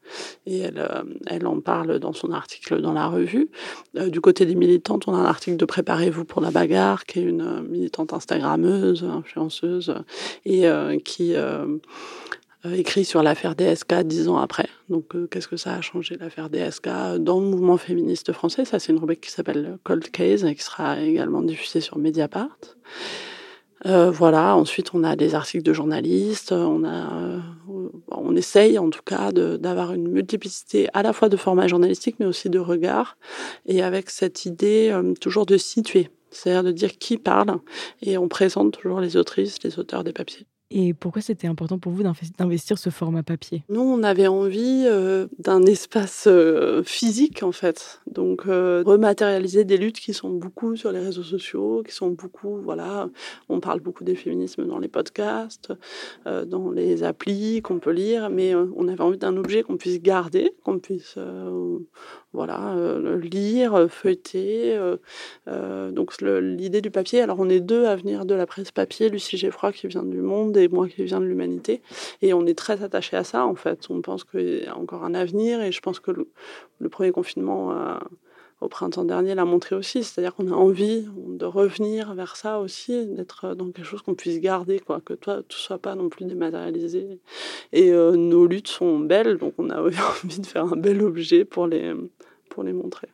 et 0.48 0.58
elle, 0.60 0.84
elle 1.28 1.46
en 1.46 1.62
parle 1.62 2.00
dans 2.00 2.14
son 2.14 2.32
article 2.32 2.82
dans 2.82 2.94
la 2.94 3.08
revue. 3.08 3.52
du 3.94 4.20
côté 4.20 4.48
des 4.48 4.56
militantes, 4.56 5.08
on 5.08 5.14
a 5.14 5.18
un 5.18 5.26
article 5.26 5.56
de 5.56 5.66
Préparez-vous 5.66 6.26
pour 6.26 6.42
la 6.42 6.50
bagarre, 6.50 7.06
qui 7.06 7.20
est 7.20 7.24
une 7.24 7.62
militante 7.62 8.12
Instagram 8.12 8.49
influenceuse, 8.58 9.94
et 10.46 10.68
euh, 10.68 10.98
qui 11.00 11.36
euh, 11.36 11.66
euh, 12.66 12.74
écrit 12.74 13.06
sur 13.06 13.24
l'affaire 13.24 13.56
DSK 13.56 14.04
dix 14.04 14.28
ans 14.28 14.38
après. 14.38 14.68
Donc, 14.90 15.14
qu'est-ce 15.30 15.48
que 15.48 15.58
ça 15.58 15.74
a 15.74 15.82
changé 15.82 16.18
l'affaire 16.20 16.50
DSK 16.50 17.18
dans 17.20 17.40
le 17.40 17.46
mouvement 17.46 17.78
féministe 17.78 18.34
français? 18.34 18.66
Ça, 18.66 18.80
c'est 18.80 18.92
une 18.92 19.00
rubrique 19.00 19.22
qui 19.22 19.32
s'appelle 19.32 19.78
Cold 19.84 20.10
Case 20.12 20.44
et 20.46 20.56
qui 20.56 20.64
sera 20.64 21.00
également 21.00 21.42
diffusée 21.42 21.82
sur 21.82 21.98
Mediapart. 21.98 22.58
voilà. 23.86 24.56
Ensuite, 24.56 24.94
on 24.94 25.04
a 25.04 25.16
des 25.16 25.36
articles 25.36 25.64
de 25.64 25.74
journalistes. 25.74 26.52
On 26.52 26.84
a, 26.86 27.40
on 28.10 28.36
essaye 28.36 28.78
en 28.80 28.90
tout 28.90 29.04
cas 29.06 29.32
d'avoir 29.32 29.94
une 29.94 30.10
multiplicité 30.10 30.90
à 30.94 31.04
la 31.04 31.14
fois 31.14 31.30
de 31.30 31.38
formats 31.38 31.68
journalistiques, 31.68 32.16
mais 32.20 32.26
aussi 32.26 32.50
de 32.50 32.60
regards, 32.60 33.18
et 33.68 33.84
avec 33.84 34.10
cette 34.10 34.46
idée 34.46 34.94
toujours 35.22 35.46
de 35.46 35.58
situer 35.58 36.10
c'est-à-dire 36.32 36.64
de 36.64 36.72
dire 36.72 36.98
qui 36.98 37.18
parle, 37.18 37.60
et 38.02 38.18
on 38.18 38.28
présente 38.28 38.74
toujours 38.74 39.00
les 39.00 39.18
autrices, 39.18 39.62
les 39.64 39.80
auteurs 39.80 40.04
des 40.04 40.14
papiers. 40.14 40.46
Et 40.72 40.94
pourquoi 40.94 41.24
c'était 41.24 41.48
important 41.48 41.80
pour 41.80 41.92
vous 41.92 42.04
d'investir 42.38 42.78
ce 42.78 42.92
format 42.92 43.24
papier? 43.24 43.64
Nous, 43.70 43.82
on 43.82 44.04
avait 44.04 44.28
envie 44.28 44.84
euh, 44.86 45.26
d'un 45.40 45.64
espace 45.64 46.26
euh, 46.28 46.84
physique, 46.84 47.42
en 47.42 47.52
fait. 47.52 48.02
Donc, 48.06 48.44
euh, 48.46 48.84
rematérialiser 48.86 49.66
des 49.66 49.78
luttes 49.78 50.00
qui 50.00 50.14
sont 50.14 50.30
beaucoup 50.30 50.76
sur 50.76 50.92
les 50.92 51.00
réseaux 51.00 51.24
sociaux, 51.24 51.82
qui 51.84 51.92
sont 51.92 52.12
beaucoup, 52.12 52.62
voilà, 52.62 53.10
on 53.50 53.60
parle 53.60 53.80
beaucoup 53.80 54.04
des 54.04 54.14
féminismes 54.14 54.68
dans 54.68 54.78
les 54.78 54.88
podcasts, 54.88 55.74
dans 56.26 56.70
les 56.72 57.04
applis 57.04 57.62
qu'on 57.62 57.80
peut 57.80 57.92
lire, 57.92 58.30
mais 58.30 58.54
on 58.56 58.88
avait 58.88 59.02
envie 59.02 59.18
d'un 59.18 59.36
objet 59.38 59.64
qu'on 59.64 59.78
puisse 59.78 60.02
garder, 60.02 60.52
qu'on 60.64 60.80
puisse 60.80 61.18
voilà, 62.34 62.76
lire, 63.22 63.88
feuilleter. 63.90 64.78
Donc 65.48 66.22
l'idée 66.22 66.82
du 66.82 66.92
papier, 66.92 67.22
alors 67.22 67.40
on 67.40 67.50
est 67.50 67.60
deux 67.60 67.86
à 67.86 67.96
venir 67.96 68.26
de 68.26 68.36
la 68.36 68.46
presse 68.46 68.72
papier, 68.72 69.10
Lucie 69.10 69.38
Geffroy 69.38 69.72
qui 69.72 69.88
vient 69.88 70.04
du 70.04 70.22
Monde 70.22 70.56
et 70.58 70.68
moi 70.68 70.88
qui 70.88 71.04
viens 71.04 71.20
de 71.20 71.26
l'Humanité, 71.26 71.82
et 72.22 72.34
on 72.34 72.46
est 72.46 72.58
très 72.58 72.84
attachés 72.84 73.18
à 73.18 73.24
ça 73.24 73.46
en 73.46 73.56
fait. 73.56 73.88
On 73.90 74.02
pense 74.02 74.24
qu'il 74.24 74.64
y 74.64 74.68
a 74.68 74.78
encore 74.78 75.04
un 75.04 75.14
avenir 75.14 75.62
et 75.62 75.72
je 75.72 75.82
pense 75.82 76.00
que 76.00 76.12
le, 76.12 76.90
premier 76.90 77.12
confinement 77.12 78.00
au 78.62 78.68
printemps 78.68 79.06
dernier 79.06 79.36
l'a 79.36 79.46
montré 79.46 79.76
aussi, 79.76 80.04
c'est-à-dire 80.04 80.36
qu'on 80.36 80.52
a 80.52 80.56
envie 80.56 81.08
de 81.28 81.46
revenir 81.46 82.14
vers 82.14 82.36
ça 82.36 82.60
aussi, 82.60 83.06
d'être 83.08 83.56
dans 83.56 83.72
quelque 83.72 83.86
chose 83.86 84.02
qu'on 84.02 84.16
puisse 84.16 84.40
garder, 84.40 84.80
quoi, 84.80 85.00
que 85.00 85.14
toi, 85.14 85.42
tout 85.48 85.58
soit 85.58 85.78
pas 85.78 85.96
non 85.96 86.10
plus 86.10 86.26
dématérialisé. 86.26 87.20
Et 87.72 87.92
nos 87.92 88.46
luttes 88.48 88.68
sont 88.68 89.00
belles, 89.00 89.38
donc 89.38 89.54
on 89.58 89.70
a 89.70 89.82
envie 89.82 90.40
de 90.40 90.46
faire 90.46 90.66
un 90.66 90.76
bel 90.76 91.02
objet 91.02 91.46
pour 91.46 91.68
les, 91.68 91.94
pour 92.50 92.64
les 92.64 92.74
montrer. 92.74 93.08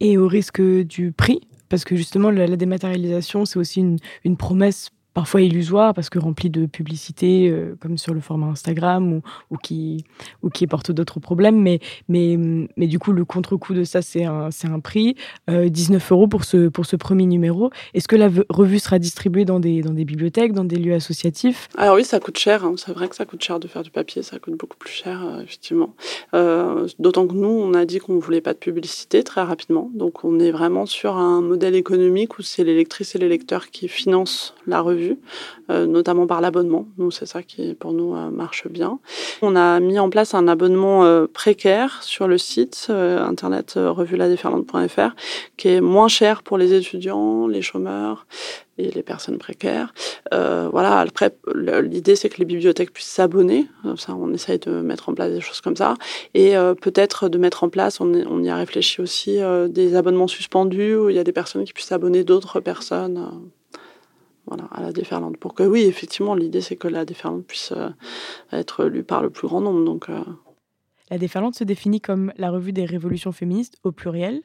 Et 0.00 0.18
au 0.18 0.28
risque 0.28 0.60
du 0.60 1.12
prix, 1.12 1.40
parce 1.68 1.84
que 1.84 1.96
justement 1.96 2.30
la, 2.30 2.56
dématérialisation, 2.56 3.44
c'est 3.46 3.58
aussi 3.58 3.80
une, 3.80 3.98
une 4.24 4.36
promesse 4.36 4.90
parfois 5.16 5.40
illusoire 5.40 5.94
parce 5.94 6.10
que 6.10 6.18
rempli 6.18 6.50
de 6.50 6.66
publicité 6.66 7.48
euh, 7.48 7.74
comme 7.80 7.96
sur 7.96 8.12
le 8.12 8.20
format 8.20 8.48
Instagram 8.48 9.22
ou, 9.50 9.56
qui 9.56 10.04
ou 10.42 10.50
qui 10.50 10.66
porte 10.66 10.92
d'autres 10.92 11.20
problèmes. 11.20 11.58
Mais 11.58 11.80
mais 12.10 12.36
mais 12.76 12.86
du 12.86 12.98
coup 12.98 13.12
le 13.12 13.24
contre-coup 13.24 13.72
de 13.72 13.82
ça 13.84 14.02
c'est 14.02 14.24
un 14.24 14.50
un 14.64 14.80
prix 14.80 15.16
19 15.48 16.12
euh, 16.12 16.14
euros 16.14 16.28
pour 16.28 16.44
ce 16.44 16.68
pour 16.68 16.84
ce 16.84 16.96
premier 16.96 17.24
numéro. 17.24 17.70
Est-ce 17.94 18.08
que 18.08 18.16
la 18.16 18.28
revue 18.50 18.78
sera 18.78 18.98
distribuée 18.98 19.46
dans 19.46 19.58
des 19.58 19.80
dans 19.80 19.94
des 19.94 20.04
bibliothèques 20.04 20.52
dans 20.52 20.64
des 20.64 20.76
lieux 20.76 20.92
associatifs? 20.92 21.68
Alors 21.78 21.96
oui 21.96 22.04
ça 22.04 22.20
coûte 22.20 22.36
cher 22.36 22.66
hein. 22.66 22.74
c'est 22.76 22.92
vrai 22.92 23.08
que 23.08 23.16
ça 23.16 23.24
coûte 23.24 23.42
cher 23.42 23.58
de 23.58 23.68
faire 23.68 23.82
du 23.82 23.90
papier 23.90 24.22
ça 24.22 24.38
coûte 24.38 24.58
beaucoup 24.58 24.76
plus 24.76 24.92
cher 24.92 25.24
euh, 25.24 25.40
effectivement. 25.40 25.94
D'autant 26.98 27.26
que 27.26 27.32
nous 27.32 27.48
on 27.48 27.72
a 27.72 27.86
dit 27.86 28.00
qu'on 28.00 28.18
voulait 28.18 28.42
pas 28.42 28.52
de 28.52 28.58
publicité 28.58 29.24
très 29.24 29.42
rapidement. 29.42 29.90
Donc 29.94 30.24
on 30.24 30.38
est 30.40 30.50
vraiment 30.50 30.84
sur 30.84 31.16
un 31.16 31.40
modèle 31.40 31.74
économique 31.74 32.38
où 32.38 32.42
c'est 32.42 32.64
les 32.64 32.76
lectrices 32.76 33.14
et 33.14 33.18
les 33.18 33.30
lecteurs 33.30 33.70
qui 33.70 33.88
financent 33.88 34.54
la 34.66 34.82
revue 34.82 35.05
euh, 35.70 35.86
notamment 35.86 36.26
par 36.26 36.40
l'abonnement. 36.40 36.86
C'est 37.10 37.26
ça 37.26 37.42
qui, 37.42 37.74
pour 37.74 37.92
nous, 37.92 38.14
euh, 38.14 38.30
marche 38.30 38.68
bien. 38.68 39.00
On 39.42 39.56
a 39.56 39.80
mis 39.80 39.98
en 39.98 40.10
place 40.10 40.32
un 40.34 40.46
abonnement 40.46 41.04
euh, 41.04 41.26
précaire 41.26 42.02
sur 42.02 42.28
le 42.28 42.38
site 42.38 42.88
internet 42.88 43.74
revueladéferlante.fr 43.76 45.14
qui 45.56 45.68
est 45.68 45.80
moins 45.80 46.08
cher 46.08 46.42
pour 46.42 46.56
les 46.58 46.72
étudiants, 46.72 47.48
les 47.48 47.62
chômeurs 47.62 48.26
et 48.78 48.90
les 48.90 49.02
personnes 49.02 49.38
précaires. 49.38 49.94
voilà. 50.30 51.00
Après, 51.00 51.34
l'idée 51.54 52.14
c'est 52.14 52.28
que 52.28 52.38
les 52.38 52.44
bibliothèques 52.44 52.92
puissent 52.92 53.06
s'abonner. 53.06 53.66
On 54.08 54.32
essaye 54.32 54.58
de 54.58 54.70
mettre 54.82 55.08
en 55.08 55.14
place 55.14 55.32
des 55.32 55.40
choses 55.40 55.60
comme 55.62 55.76
ça, 55.76 55.94
et 56.34 56.54
peut-être 56.82 57.28
de 57.28 57.38
mettre 57.38 57.64
en 57.64 57.70
place. 57.70 58.00
On, 58.00 58.12
on, 58.12 58.42
y 58.42 58.50
a 58.50 58.56
réfléchi 58.56 59.00
aussi 59.00 59.38
des 59.68 59.96
abonnements 59.96 60.28
suspendus 60.28 60.94
où 60.94 61.08
il 61.08 61.16
y 61.16 61.18
a 61.18 61.24
des 61.24 61.32
personnes 61.32 61.64
qui 61.64 61.72
puissent 61.72 61.92
abonner 61.92 62.22
d'autres 62.22 62.60
personnes 62.60 63.50
voilà, 64.46 64.64
à 64.70 64.80
la 64.80 64.92
déferlante. 64.92 65.36
Pour 65.36 65.54
que, 65.54 65.62
oui, 65.62 65.82
effectivement, 65.82 66.34
l'idée, 66.34 66.60
c'est 66.60 66.76
que 66.76 66.88
la 66.88 67.04
déferlante 67.04 67.44
puisse 67.46 67.72
euh, 67.72 67.90
être 68.52 68.84
lue 68.84 69.04
par 69.04 69.22
le 69.22 69.30
plus 69.30 69.48
grand 69.48 69.60
nombre. 69.60 69.84
Donc, 69.84 70.08
euh. 70.08 70.20
La 71.10 71.18
déferlante 71.18 71.54
se 71.54 71.64
définit 71.64 72.00
comme 72.00 72.32
la 72.36 72.50
revue 72.50 72.72
des 72.72 72.84
révolutions 72.84 73.32
féministes 73.32 73.76
au 73.84 73.92
pluriel, 73.92 74.42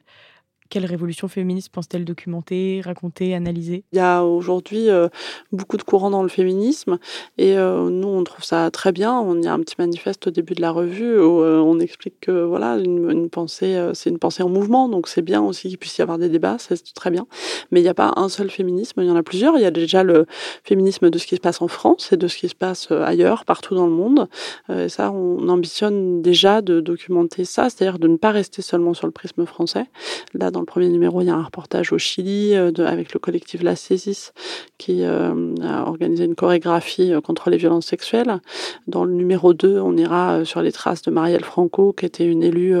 quelle 0.72 0.86
révolution 0.86 1.28
féministe 1.28 1.68
pense-t-elle 1.70 2.06
documenter, 2.06 2.80
raconter, 2.82 3.34
analyser? 3.34 3.84
Il 3.92 3.96
y 3.96 4.00
a 4.00 4.24
aujourd'hui 4.24 4.88
euh, 4.88 5.08
beaucoup 5.52 5.76
de 5.76 5.82
courants 5.82 6.08
dans 6.08 6.22
le 6.22 6.30
féminisme 6.30 6.98
et 7.36 7.58
euh, 7.58 7.90
nous 7.90 8.08
on 8.08 8.24
trouve 8.24 8.42
ça 8.42 8.70
très 8.70 8.90
bien. 8.90 9.20
On 9.20 9.42
y 9.42 9.46
a 9.46 9.52
un 9.52 9.60
petit 9.60 9.74
manifeste 9.78 10.28
au 10.28 10.30
début 10.30 10.54
de 10.54 10.62
la 10.62 10.70
revue 10.70 11.18
où 11.18 11.42
euh, 11.42 11.58
on 11.58 11.78
explique 11.78 12.20
que 12.20 12.44
voilà 12.44 12.78
une, 12.78 13.28
pensée 13.28 13.90
c'est 13.92 14.08
une 14.08 14.18
pensée 14.18 14.42
en 14.42 14.48
mouvement 14.48 14.88
donc 14.88 15.08
c'est 15.08 15.20
bien 15.20 15.42
aussi 15.42 15.68
qu'il 15.68 15.76
puisse 15.76 15.98
y 15.98 16.02
avoir 16.02 16.16
des 16.16 16.30
débats, 16.30 16.56
c'est 16.58 16.82
très 16.94 17.10
bien. 17.10 17.26
Mais 17.70 17.80
il 17.80 17.82
n'y 17.82 17.90
a 17.90 17.94
pas 17.94 18.14
un 18.16 18.30
seul 18.30 18.50
féminisme, 18.50 19.02
il 19.02 19.08
y 19.08 19.10
en 19.10 19.16
a 19.16 19.22
plusieurs. 19.22 19.58
Il 19.58 19.62
y 19.62 19.66
a 19.66 19.70
déjà 19.70 20.02
le 20.02 20.24
féminisme 20.64 21.10
de 21.10 21.18
ce 21.18 21.26
qui 21.26 21.36
se 21.36 21.40
passe 21.42 21.60
en 21.60 21.68
France 21.68 22.12
et 22.12 22.16
de 22.16 22.28
ce 22.28 22.38
qui 22.38 22.48
se 22.48 22.54
passe 22.54 22.90
ailleurs, 22.90 23.44
partout 23.44 23.74
dans 23.74 23.86
le 23.86 23.92
monde. 23.92 24.26
et 24.70 24.88
ça, 24.88 25.10
on 25.10 25.46
ambitionne 25.50 26.22
déjà 26.22 26.62
de 26.62 26.80
documenter 26.80 27.44
ça, 27.44 27.68
c'est-à-dire 27.68 27.98
de 27.98 28.08
ne 28.08 28.16
pas 28.16 28.30
rester 28.30 28.62
seulement 28.62 28.94
sur 28.94 29.06
le 29.06 29.12
prisme 29.12 29.44
français. 29.44 29.84
Là, 30.32 30.50
dans 30.50 30.61
le 30.62 30.66
premier 30.66 30.88
numéro, 30.88 31.20
il 31.20 31.26
y 31.26 31.30
a 31.30 31.34
un 31.34 31.42
reportage 31.42 31.92
au 31.92 31.98
Chili 31.98 32.54
euh, 32.54 32.70
avec 32.86 33.12
le 33.12 33.18
collectif 33.18 33.62
La 33.62 33.74
Césis 33.74 34.32
qui 34.78 35.02
euh, 35.02 35.54
a 35.60 35.88
organisé 35.88 36.24
une 36.24 36.36
chorégraphie 36.36 37.12
euh, 37.12 37.20
contre 37.20 37.50
les 37.50 37.56
violences 37.56 37.86
sexuelles. 37.86 38.40
Dans 38.86 39.04
le 39.04 39.12
numéro 39.12 39.54
2, 39.54 39.80
on 39.80 39.96
ira 39.96 40.44
sur 40.44 40.62
les 40.62 40.70
traces 40.70 41.02
de 41.02 41.10
Marielle 41.10 41.44
Franco, 41.44 41.92
qui 41.92 42.06
était 42.06 42.24
une 42.24 42.44
élue 42.44 42.74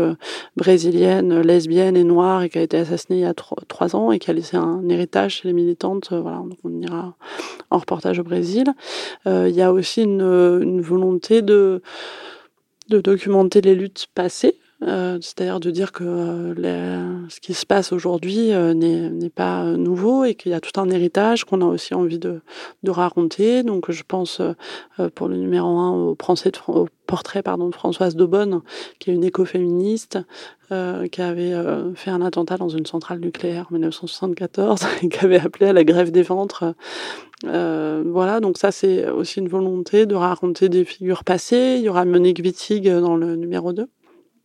brésilienne, 0.56 1.40
lesbienne 1.40 1.96
et 1.96 2.04
noire 2.04 2.42
et 2.42 2.48
qui 2.48 2.58
a 2.58 2.62
été 2.62 2.78
assassinée 2.78 3.18
il 3.18 3.22
y 3.22 3.26
a 3.26 3.34
trois 3.34 3.96
ans 3.96 4.12
et 4.12 4.18
qui 4.18 4.30
a 4.30 4.34
laissé 4.34 4.56
un 4.56 4.88
héritage 4.88 5.40
chez 5.40 5.48
les 5.48 5.54
militantes. 5.54 6.12
Voilà, 6.12 6.42
on 6.62 6.80
ira 6.80 7.16
en 7.70 7.78
reportage 7.78 8.18
au 8.20 8.24
Brésil. 8.24 8.72
il 9.26 9.54
y 9.54 9.62
a 9.62 9.72
aussi 9.72 10.02
une, 10.02 10.80
volonté 10.80 11.42
de 11.42 11.82
documenter 12.88 13.60
les 13.60 13.74
luttes 13.74 14.06
passées 14.14 14.56
euh, 14.82 15.18
c'est-à-dire 15.20 15.60
de 15.60 15.70
dire 15.70 15.92
que 15.92 16.02
euh, 16.04 17.28
ce 17.28 17.40
qui 17.40 17.54
se 17.54 17.64
passe 17.64 17.92
aujourd'hui 17.92 18.52
euh, 18.52 18.74
n'est 18.74 19.30
pas 19.30 19.64
nouveau 19.64 20.24
et 20.24 20.34
qu'il 20.34 20.50
y 20.50 20.54
a 20.54 20.60
tout 20.60 20.80
un 20.80 20.90
héritage 20.90 21.44
qu'on 21.44 21.60
a 21.60 21.66
aussi 21.66 21.94
envie 21.94 22.18
de, 22.18 22.40
raconter. 22.88 23.62
Donc 23.62 23.90
je 23.90 24.02
pense 24.02 24.42
pour 25.14 25.28
le 25.28 25.36
numéro 25.36 25.78
un 25.78 25.90
au, 25.90 26.16
au 26.68 26.88
portrait 27.06 27.42
pardon, 27.42 27.68
de 27.68 27.74
Françoise 27.74 28.16
Daubonne, 28.16 28.60
qui 28.98 29.10
est 29.10 29.14
une 29.14 29.24
écoféministe, 29.24 30.18
qui 30.68 31.22
avait 31.22 31.54
fait 31.94 32.10
un 32.10 32.20
attentat 32.22 32.56
dans 32.56 32.68
une 32.68 32.86
centrale 32.86 33.20
nucléaire 33.20 33.66
en 33.70 33.74
1974 33.74 34.86
et 35.02 35.08
qui 35.08 35.24
avait 35.24 35.40
appelé 35.40 35.66
à 35.66 35.72
la 35.72 35.84
grève 35.84 36.10
des 36.10 36.22
ventres. 36.22 36.74
voilà, 37.44 38.40
donc 38.40 38.58
ça 38.58 38.72
c'est 38.72 39.08
aussi 39.08 39.38
une 39.38 39.48
volonté 39.48 40.04
de 40.04 40.14
raconter 40.14 40.68
des 40.68 40.84
figures 40.84 41.24
passées. 41.24 41.76
Il 41.78 41.84
y 41.84 41.88
aura 41.88 42.04
Monique 42.04 42.40
Wittig 42.44 42.90
dans 42.90 43.16
le 43.16 43.36
numéro 43.36 43.72
2 43.72 43.88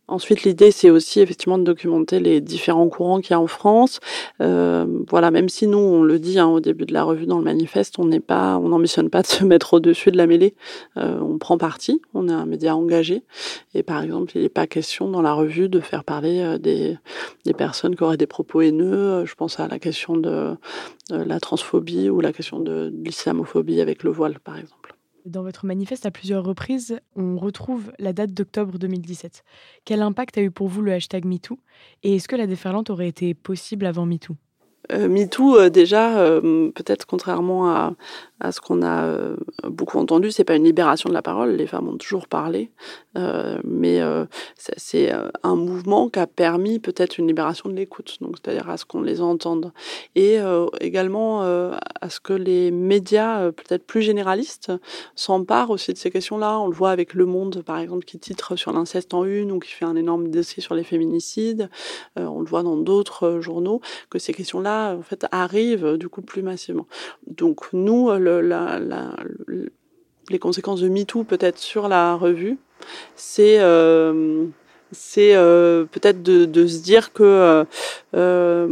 Ensuite, 0.08 0.44
l'idée, 0.44 0.70
c'est 0.70 0.88
aussi 0.88 1.20
effectivement 1.20 1.58
de 1.58 1.64
documenter 1.64 2.18
les 2.18 2.40
différents 2.40 2.88
courants 2.88 3.20
qu'il 3.20 3.32
y 3.32 3.34
a 3.34 3.40
en 3.40 3.46
France. 3.46 4.00
Euh, 4.40 4.86
voilà, 5.10 5.30
même 5.30 5.50
si 5.50 5.66
nous, 5.66 5.76
on 5.76 6.02
le 6.02 6.18
dit 6.18 6.38
hein, 6.38 6.46
au 6.46 6.60
début 6.60 6.86
de 6.86 6.94
la 6.94 7.04
revue 7.04 7.26
dans 7.26 7.36
le 7.36 7.44
manifeste, 7.44 7.98
on 7.98 8.06
n'est 8.06 8.18
pas, 8.18 8.56
on 8.56 8.70
n'ambitionne 8.70 9.10
pas 9.10 9.20
de 9.20 9.26
se 9.28 9.44
mettre 9.44 9.74
au-dessus 9.74 10.10
de 10.10 10.16
la 10.16 10.26
mêlée. 10.26 10.54
Euh, 10.96 11.20
on 11.20 11.36
prend 11.36 11.58
parti, 11.58 12.00
on 12.14 12.26
est 12.28 12.32
un 12.32 12.46
média 12.46 12.74
engagé. 12.74 13.22
Et 13.74 13.82
par 13.82 14.02
exemple, 14.02 14.32
il 14.34 14.42
n'est 14.42 14.48
pas 14.48 14.66
question 14.66 15.10
dans 15.10 15.20
la 15.20 15.34
revue 15.34 15.68
de 15.68 15.80
faire 15.80 16.04
parler 16.04 16.40
euh, 16.40 16.56
des, 16.56 16.96
des 17.44 17.52
personnes 17.52 17.94
qui 17.94 18.02
auraient 18.02 18.16
des 18.16 18.26
propos 18.26 18.62
haineux. 18.62 19.26
Je 19.26 19.34
pense 19.34 19.60
à 19.60 19.68
la 19.68 19.78
question 19.78 20.16
de, 20.16 20.56
de 21.10 21.16
la 21.16 21.38
transphobie 21.38 22.08
ou 22.08 22.22
la 22.22 22.32
question 22.32 22.60
de 22.60 22.90
l'islamophobie 23.04 23.82
avec 23.82 24.02
le 24.02 24.10
voile, 24.10 24.38
par 24.40 24.56
exemple. 24.56 24.87
Dans 25.28 25.42
votre 25.42 25.66
manifeste, 25.66 26.06
à 26.06 26.10
plusieurs 26.10 26.42
reprises, 26.42 27.00
on 27.14 27.36
retrouve 27.36 27.92
la 27.98 28.14
date 28.14 28.32
d'octobre 28.32 28.78
2017. 28.78 29.44
Quel 29.84 30.00
impact 30.00 30.38
a 30.38 30.40
eu 30.40 30.50
pour 30.50 30.68
vous 30.68 30.80
le 30.80 30.90
hashtag 30.92 31.26
MeToo? 31.26 31.58
Et 32.02 32.16
est-ce 32.16 32.28
que 32.28 32.36
la 32.36 32.46
déferlante 32.46 32.88
aurait 32.88 33.08
été 33.08 33.34
possible 33.34 33.84
avant 33.84 34.06
MeToo? 34.06 34.36
Euh, 34.90 35.06
MeToo, 35.06 35.58
euh, 35.58 35.68
déjà, 35.68 36.18
euh, 36.18 36.70
peut-être 36.70 37.04
contrairement 37.04 37.70
à, 37.70 37.92
à 38.40 38.52
ce 38.52 38.62
qu'on 38.62 38.82
a 38.82 39.34
beaucoup 39.64 39.98
entendu, 39.98 40.30
c'est 40.30 40.44
pas 40.44 40.56
une 40.56 40.64
libération 40.64 41.10
de 41.10 41.14
la 41.14 41.20
parole, 41.20 41.50
les 41.56 41.66
femmes 41.66 41.88
ont 41.88 41.98
toujours 41.98 42.26
parlé, 42.26 42.72
euh, 43.18 43.58
mais 43.64 44.00
euh, 44.00 44.24
c'est 44.54 45.12
un 45.42 45.56
mouvement 45.56 46.08
qui 46.08 46.18
a 46.18 46.26
permis 46.26 46.78
peut-être 46.78 47.18
une 47.18 47.26
libération 47.26 47.68
de 47.68 47.74
l'écoute, 47.74 48.18
donc 48.20 48.36
c'est-à-dire 48.36 48.70
à 48.70 48.76
ce 48.76 48.84
qu'on 48.84 49.02
les 49.02 49.20
entende, 49.20 49.72
et 50.14 50.38
également 50.80 51.42
à 51.42 52.10
ce 52.10 52.20
que 52.20 52.32
les 52.32 52.70
médias, 52.70 53.50
peut-être 53.52 53.84
plus 53.84 54.02
généralistes, 54.02 54.72
s'emparent 55.14 55.70
aussi 55.70 55.92
de 55.92 55.98
ces 55.98 56.10
questions-là. 56.10 56.58
On 56.60 56.68
le 56.68 56.74
voit 56.74 56.90
avec 56.90 57.14
Le 57.14 57.26
Monde, 57.26 57.62
par 57.62 57.78
exemple, 57.78 58.04
qui 58.04 58.18
titre 58.18 58.56
sur 58.56 58.72
l'inceste 58.72 59.14
en 59.14 59.24
une 59.24 59.52
ou 59.52 59.58
qui 59.58 59.70
fait 59.70 59.84
un 59.84 59.96
énorme 59.96 60.28
dossier 60.28 60.62
sur 60.62 60.74
les 60.74 60.84
féminicides. 60.84 61.68
on 62.16 62.40
le 62.40 62.46
voit 62.46 62.62
dans 62.62 62.76
d'autres 62.76 63.40
journaux 63.40 63.80
que 64.10 64.18
ces 64.18 64.32
questions-là, 64.32 64.94
en 64.94 65.02
fait, 65.02 65.26
arrivent 65.32 65.96
du 65.96 66.08
coup 66.08 66.22
plus 66.22 66.42
massivement. 66.42 66.86
Donc 67.26 67.72
nous, 67.72 68.10
le 68.10 68.28
le, 68.28 68.40
la, 68.40 68.78
la, 68.78 69.16
les 70.30 70.38
conséquences 70.38 70.80
de 70.80 70.88
MeToo 70.88 71.24
peut-être 71.24 71.58
sur 71.58 71.88
la 71.88 72.14
revue, 72.14 72.58
c'est 73.16 73.58
euh, 73.60 74.44
c'est 74.92 75.34
euh, 75.34 75.84
peut-être 75.84 76.22
de, 76.22 76.66
se 76.66 76.78
dire 76.78 77.12
que 77.12 77.66
euh, 78.14 78.66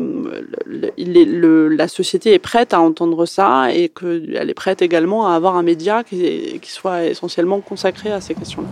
la 1.68 1.88
société 1.88 2.32
est 2.32 2.38
prête 2.38 2.72
à 2.72 2.80
entendre 2.80 3.26
ça 3.26 3.72
et 3.72 3.90
qu'elle 3.90 4.48
est 4.48 4.54
prête 4.54 4.80
également 4.80 5.28
à 5.28 5.34
avoir 5.34 5.56
un 5.56 5.62
média 5.62 6.04
qui 6.04 6.60
soit 6.64 7.04
essentiellement 7.04 7.60
consacré 7.60 8.10
à 8.10 8.20
ces 8.22 8.34
questions-là. 8.34 8.68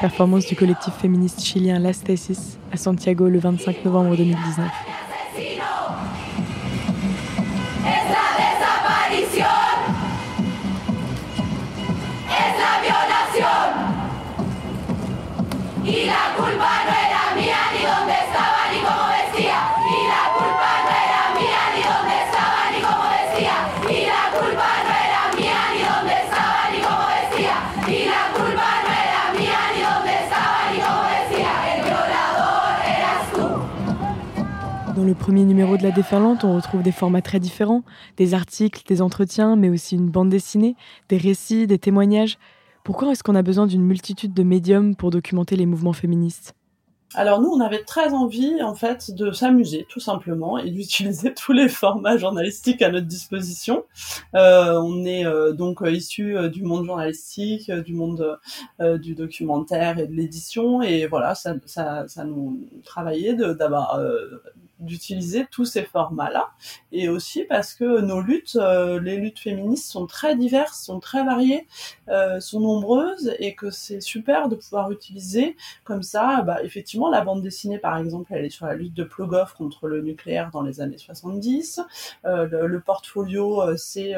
Performance 0.00 0.46
du 0.46 0.54
collectif 0.56 0.92
féministe 0.94 1.42
chilien 1.42 1.78
Las 1.78 2.02
Tesis 2.02 2.58
à 2.70 2.76
Santiago 2.76 3.28
le 3.28 3.38
25 3.38 3.84
novembre 3.84 4.14
2019. 4.16 4.70
Y 15.84 16.06
la 16.06 16.85
premier 35.26 35.44
numéro 35.44 35.76
de 35.76 35.82
La 35.82 35.90
Déferlante, 35.90 36.44
on 36.44 36.54
retrouve 36.54 36.84
des 36.84 36.92
formats 36.92 37.20
très 37.20 37.40
différents, 37.40 37.82
des 38.16 38.32
articles, 38.32 38.82
des 38.86 39.02
entretiens, 39.02 39.56
mais 39.56 39.68
aussi 39.68 39.96
une 39.96 40.08
bande 40.08 40.28
dessinée, 40.28 40.76
des 41.08 41.16
récits, 41.16 41.66
des 41.66 41.80
témoignages. 41.80 42.38
Pourquoi 42.84 43.10
est-ce 43.10 43.24
qu'on 43.24 43.34
a 43.34 43.42
besoin 43.42 43.66
d'une 43.66 43.82
multitude 43.82 44.32
de 44.32 44.44
médiums 44.44 44.94
pour 44.94 45.10
documenter 45.10 45.56
les 45.56 45.66
mouvements 45.66 45.94
féministes? 45.94 46.54
Alors 47.14 47.40
nous, 47.40 47.48
on 47.48 47.60
avait 47.60 47.82
très 47.82 48.12
envie, 48.12 48.62
en 48.62 48.76
fait, 48.76 49.10
de 49.10 49.32
s'amuser, 49.32 49.84
tout 49.88 49.98
simplement, 49.98 50.58
et 50.58 50.70
d'utiliser 50.70 51.34
tous 51.46 51.52
les 51.52 51.68
formats 51.68 52.18
journalistiques 52.18 52.80
à 52.80 52.90
notre 52.92 53.08
disposition. 53.08 53.84
Euh, 54.36 54.80
on 54.80 55.04
est 55.04 55.26
euh, 55.26 55.52
donc 55.52 55.82
euh, 55.82 55.90
issu 55.90 56.36
du 56.50 56.62
monde 56.62 56.86
journalistique, 56.86 57.68
du 57.72 57.94
monde 57.94 58.38
du 58.78 59.16
documentaire 59.16 59.98
et 59.98 60.06
de 60.06 60.12
l'édition, 60.12 60.82
et 60.82 61.08
voilà, 61.08 61.34
ça, 61.34 61.54
ça, 61.64 62.06
ça 62.06 62.24
nous 62.24 62.60
travaillait 62.84 63.34
d'avoir 63.34 63.98
d'utiliser 64.80 65.46
tous 65.50 65.64
ces 65.64 65.82
formats-là, 65.82 66.50
et 66.92 67.08
aussi 67.08 67.44
parce 67.44 67.74
que 67.74 68.00
nos 68.00 68.20
luttes, 68.20 68.56
euh, 68.56 69.00
les 69.00 69.16
luttes 69.16 69.38
féministes 69.38 69.90
sont 69.90 70.06
très 70.06 70.36
diverses, 70.36 70.82
sont 70.84 71.00
très 71.00 71.24
variées, 71.24 71.66
euh, 72.08 72.40
sont 72.40 72.60
nombreuses, 72.60 73.34
et 73.38 73.54
que 73.54 73.70
c'est 73.70 74.00
super 74.00 74.48
de 74.48 74.56
pouvoir 74.56 74.90
utiliser 74.90 75.56
comme 75.84 76.02
ça, 76.02 76.42
bah, 76.42 76.62
effectivement, 76.62 77.10
la 77.10 77.22
bande 77.22 77.42
dessinée, 77.42 77.78
par 77.78 77.96
exemple, 77.96 78.32
elle 78.34 78.44
est 78.44 78.50
sur 78.50 78.66
la 78.66 78.74
lutte 78.74 78.94
de 78.94 79.04
Plogoff 79.04 79.54
contre 79.54 79.88
le 79.88 80.02
nucléaire 80.02 80.50
dans 80.50 80.62
les 80.62 80.80
années 80.80 80.98
70. 80.98 81.80
Euh, 82.24 82.46
le, 82.46 82.66
le, 82.66 82.80
portfolio, 82.80 83.62
euh, 83.62 83.76
c'est 83.76 84.14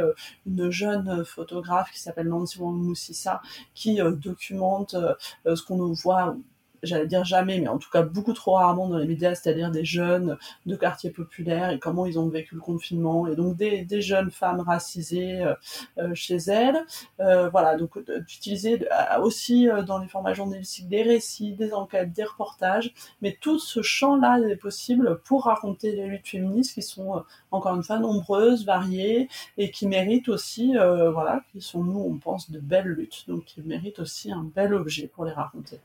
une 0.46 0.70
jeune 0.70 1.24
photographe 1.24 1.90
qui 1.92 2.00
s'appelle 2.00 2.28
Nancy 2.28 2.58
Wang 2.58 2.76
Moussissa, 2.76 3.40
qui 3.74 4.00
documente 4.18 4.96
ce 5.44 5.62
qu'on 5.62 5.92
voit 5.92 6.36
j'allais 6.82 7.06
dire 7.06 7.24
jamais, 7.24 7.60
mais 7.60 7.68
en 7.68 7.78
tout 7.78 7.90
cas 7.90 8.02
beaucoup 8.02 8.32
trop 8.32 8.54
rarement 8.54 8.88
dans 8.88 8.98
les 8.98 9.06
médias, 9.06 9.34
c'est-à-dire 9.34 9.70
des 9.70 9.84
jeunes 9.84 10.36
de 10.66 10.76
quartiers 10.76 11.10
populaires 11.10 11.70
et 11.70 11.78
comment 11.78 12.06
ils 12.06 12.18
ont 12.18 12.28
vécu 12.28 12.54
le 12.54 12.60
confinement, 12.60 13.26
et 13.26 13.36
donc 13.36 13.56
des, 13.56 13.84
des 13.84 14.02
jeunes 14.02 14.30
femmes 14.30 14.60
racisées 14.60 15.42
euh, 15.42 15.54
euh 15.98 16.14
chez 16.14 16.36
elles. 16.36 16.84
Euh, 17.20 17.48
voilà, 17.50 17.76
donc 17.76 17.98
d'utiliser 18.26 18.86
aussi 19.22 19.68
dans 19.86 19.98
les 19.98 20.08
formats 20.08 20.34
journalistiques 20.34 20.88
des 20.88 21.02
récits, 21.02 21.52
des 21.52 21.72
enquêtes, 21.72 22.12
des 22.12 22.24
reportages, 22.24 22.92
mais 23.22 23.36
tout 23.40 23.58
ce 23.58 23.82
champ-là 23.82 24.38
est 24.48 24.56
possible 24.56 25.20
pour 25.24 25.44
raconter 25.44 25.92
les 25.92 26.06
luttes 26.06 26.28
féministes 26.28 26.74
qui 26.74 26.82
sont 26.82 27.22
encore 27.50 27.76
une 27.76 27.82
fois 27.82 27.98
nombreuses, 27.98 28.64
variées, 28.64 29.28
et 29.56 29.70
qui 29.70 29.86
méritent 29.86 30.28
aussi, 30.28 30.74
voilà, 30.74 31.42
qui 31.52 31.60
sont 31.60 31.84
nous, 31.84 32.00
on 32.00 32.18
pense, 32.18 32.50
de 32.50 32.58
belles 32.58 32.88
luttes, 32.88 33.24
donc 33.28 33.44
qui 33.44 33.62
méritent 33.62 34.00
aussi 34.00 34.32
un 34.32 34.42
bel 34.54 34.74
objet 34.74 35.06
pour 35.06 35.24
les 35.24 35.32
raconter 35.32 35.80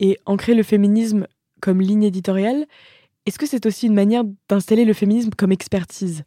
et 0.00 0.18
ancrer 0.26 0.54
le 0.54 0.64
féminisme 0.64 1.28
comme 1.60 1.80
ligne 1.80 2.04
éditoriale, 2.04 2.66
est-ce 3.26 3.38
que 3.38 3.46
c'est 3.46 3.66
aussi 3.66 3.86
une 3.86 3.94
manière 3.94 4.24
d'installer 4.48 4.84
le 4.84 4.94
féminisme 4.94 5.30
comme 5.36 5.52
expertise? 5.52 6.24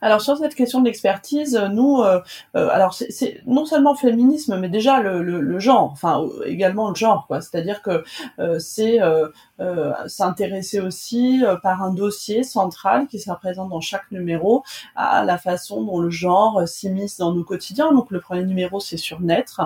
Alors 0.00 0.20
sur 0.20 0.36
cette 0.36 0.54
question 0.54 0.80
de 0.80 0.86
l'expertise, 0.86 1.56
nous, 1.72 2.00
euh, 2.00 2.20
euh, 2.56 2.68
alors 2.70 2.94
c'est 2.94 3.40
non 3.46 3.64
seulement 3.66 3.94
féminisme, 3.94 4.58
mais 4.58 4.68
déjà 4.68 5.00
le, 5.00 5.22
le, 5.22 5.40
le 5.40 5.58
genre, 5.58 5.90
enfin 5.92 6.24
également 6.46 6.88
le 6.90 6.94
genre, 6.94 7.26
quoi. 7.26 7.40
C'est-à-dire 7.40 7.82
que 7.82 8.04
euh, 8.38 8.58
c'est 8.58 9.02
euh, 9.02 9.28
euh, 9.60 9.92
s'intéresser 10.06 10.80
aussi 10.80 11.42
euh, 11.44 11.56
par 11.56 11.82
un 11.82 11.92
dossier 11.92 12.42
central 12.42 13.06
qui 13.08 13.18
sera 13.18 13.36
présent 13.36 13.66
dans 13.66 13.80
chaque 13.80 14.10
numéro 14.10 14.62
à 14.94 15.24
la 15.24 15.38
façon 15.38 15.82
dont 15.82 15.98
le 16.00 16.10
genre 16.10 16.66
s'immisce 16.66 17.18
dans 17.18 17.34
nos 17.34 17.44
quotidiens. 17.44 17.92
Donc 17.92 18.10
le 18.10 18.20
premier 18.20 18.44
numéro 18.44 18.80
c'est 18.80 18.96
sur 18.96 19.20
naître. 19.20 19.60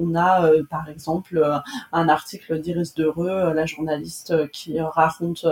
On 0.00 0.14
a 0.14 0.44
euh, 0.46 0.64
par 0.68 0.88
exemple 0.88 1.42
un 1.92 2.08
article 2.08 2.60
d'Iris 2.60 2.94
Dereux, 2.94 3.52
la 3.52 3.66
journaliste 3.66 4.50
qui 4.50 4.80
raconte 4.80 5.46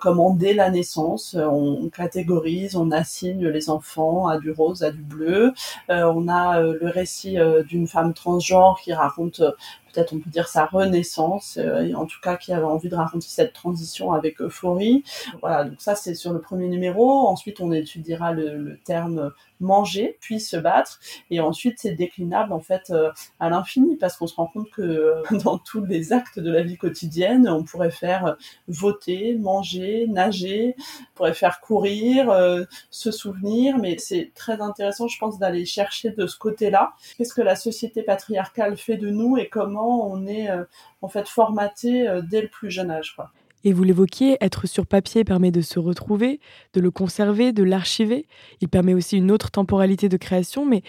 comment 0.00 0.30
dès 0.30 0.54
la 0.54 0.70
naissance 0.70 1.34
on 1.34 1.88
catégorise, 1.88 2.76
on 2.76 2.90
assigne 2.90 3.33
les 3.40 3.70
enfants 3.70 4.28
à 4.28 4.38
du 4.38 4.50
rose, 4.50 4.82
à 4.82 4.90
du 4.90 5.02
bleu. 5.02 5.52
on 5.88 6.28
a 6.28 6.60
le 6.60 6.88
récit 6.88 7.36
d'une 7.68 7.86
femme 7.86 8.14
transgenre 8.14 8.80
qui 8.82 8.92
raconte 8.92 9.42
peut-être 9.94 10.12
on 10.12 10.18
peut 10.18 10.30
dire 10.30 10.48
sa 10.48 10.66
renaissance, 10.66 11.58
euh, 11.58 11.82
et 11.82 11.94
en 11.94 12.06
tout 12.06 12.18
cas 12.22 12.36
qui 12.36 12.52
avait 12.52 12.64
envie 12.64 12.88
de 12.88 12.96
raconter 12.96 13.28
cette 13.28 13.52
transition 13.52 14.12
avec 14.12 14.40
euphorie. 14.40 15.04
Voilà, 15.40 15.64
donc 15.64 15.80
ça 15.80 15.94
c'est 15.94 16.14
sur 16.14 16.32
le 16.32 16.40
premier 16.40 16.68
numéro. 16.68 17.26
Ensuite 17.26 17.60
on 17.60 17.72
étudiera 17.72 18.32
le, 18.32 18.78
terme 18.84 19.32
manger, 19.60 20.18
puis 20.20 20.40
se 20.40 20.56
battre, 20.56 21.00
et 21.30 21.40
ensuite 21.40 21.78
c'est 21.78 21.92
déclinable 21.92 22.52
en 22.52 22.60
fait 22.60 22.90
euh, 22.90 23.10
à 23.40 23.48
l'infini 23.48 23.96
parce 23.96 24.16
qu'on 24.16 24.26
se 24.26 24.34
rend 24.34 24.46
compte 24.46 24.70
que 24.70 24.82
euh, 24.82 25.22
dans 25.44 25.58
tous 25.58 25.84
les 25.84 26.12
actes 26.12 26.38
de 26.38 26.50
la 26.50 26.62
vie 26.62 26.76
quotidienne, 26.76 27.48
on 27.48 27.62
pourrait 27.62 27.90
faire 27.90 28.36
voter, 28.68 29.36
manger, 29.36 30.06
nager, 30.08 30.74
on 30.78 31.14
pourrait 31.14 31.34
faire 31.34 31.60
courir, 31.60 32.34
se 32.90 33.10
souvenir, 33.10 33.78
mais 33.78 33.96
c'est 33.98 34.32
très 34.34 34.60
intéressant, 34.60 35.08
je 35.08 35.18
pense, 35.18 35.38
d'aller 35.38 35.64
chercher 35.64 36.10
de 36.10 36.26
ce 36.26 36.36
côté-là 36.36 36.94
qu'est-ce 37.16 37.34
que 37.34 37.42
la 37.42 37.56
société 37.56 38.02
patriarcale 38.02 38.76
fait 38.76 38.96
de 38.96 39.08
nous 39.08 39.36
et 39.36 39.48
comment 39.48 39.83
on 39.86 40.26
est 40.26 40.50
euh, 40.50 40.64
en 41.02 41.08
fait 41.08 41.28
formaté 41.28 42.08
dès 42.28 42.42
le 42.42 42.48
plus 42.48 42.70
jeune 42.70 42.90
âge. 42.90 43.16
Et 43.64 43.72
vous 43.72 43.82
l'évoquiez, 43.82 44.36
être 44.42 44.66
sur 44.66 44.86
papier 44.86 45.24
permet 45.24 45.50
de 45.50 45.62
se 45.62 45.78
retrouver, 45.78 46.40
de 46.74 46.80
le 46.80 46.90
conserver, 46.90 47.52
de 47.52 47.62
l'archiver. 47.62 48.26
Il 48.60 48.68
permet 48.68 48.92
aussi 48.92 49.16
une 49.16 49.30
autre 49.30 49.50
temporalité 49.50 50.10
de 50.10 50.18
création, 50.18 50.66
mais 50.66 50.82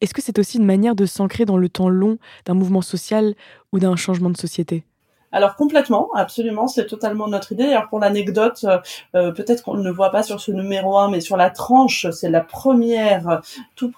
est-ce 0.00 0.14
que 0.14 0.22
c'est 0.22 0.38
aussi 0.38 0.58
une 0.58 0.66
manière 0.66 0.94
de 0.94 1.06
s'ancrer 1.06 1.44
dans 1.44 1.56
le 1.56 1.68
temps 1.68 1.88
long 1.88 2.18
d'un 2.44 2.54
mouvement 2.54 2.82
social 2.82 3.34
ou 3.72 3.78
d'un 3.78 3.96
changement 3.96 4.30
de 4.30 4.36
société? 4.36 4.84
Alors 5.30 5.56
complètement, 5.56 6.10
absolument, 6.14 6.68
c'est 6.68 6.86
totalement 6.86 7.28
notre 7.28 7.52
idée. 7.52 7.64
Alors 7.64 7.88
pour 7.88 7.98
l'anecdote, 7.98 8.64
euh, 8.64 8.78
euh, 9.14 9.32
peut-être 9.32 9.62
qu'on 9.62 9.74
ne 9.74 9.84
le 9.84 9.90
voit 9.90 10.10
pas 10.10 10.22
sur 10.22 10.40
ce 10.40 10.50
numéro 10.52 10.98
1, 10.98 11.10
mais 11.10 11.20
sur 11.20 11.36
la 11.36 11.50
tranche, 11.50 12.06
c'est 12.10 12.30
la 12.30 12.40
première, 12.40 13.42
tout, 13.76 13.92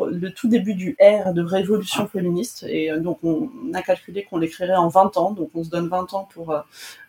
le 0.00 0.30
tout 0.30 0.48
début 0.48 0.74
du 0.74 0.96
R 1.00 1.32
de 1.32 1.42
Révolution 1.42 2.06
féministe. 2.06 2.66
Et 2.68 2.90
euh, 2.90 3.00
donc 3.00 3.18
on 3.22 3.50
a 3.72 3.82
calculé 3.82 4.24
qu'on 4.24 4.38
l'écrirait 4.38 4.76
en 4.76 4.88
20 4.88 5.16
ans, 5.16 5.30
donc 5.32 5.50
on 5.54 5.64
se 5.64 5.70
donne 5.70 5.88
20 5.88 6.12
ans 6.12 6.28
pour 6.32 6.54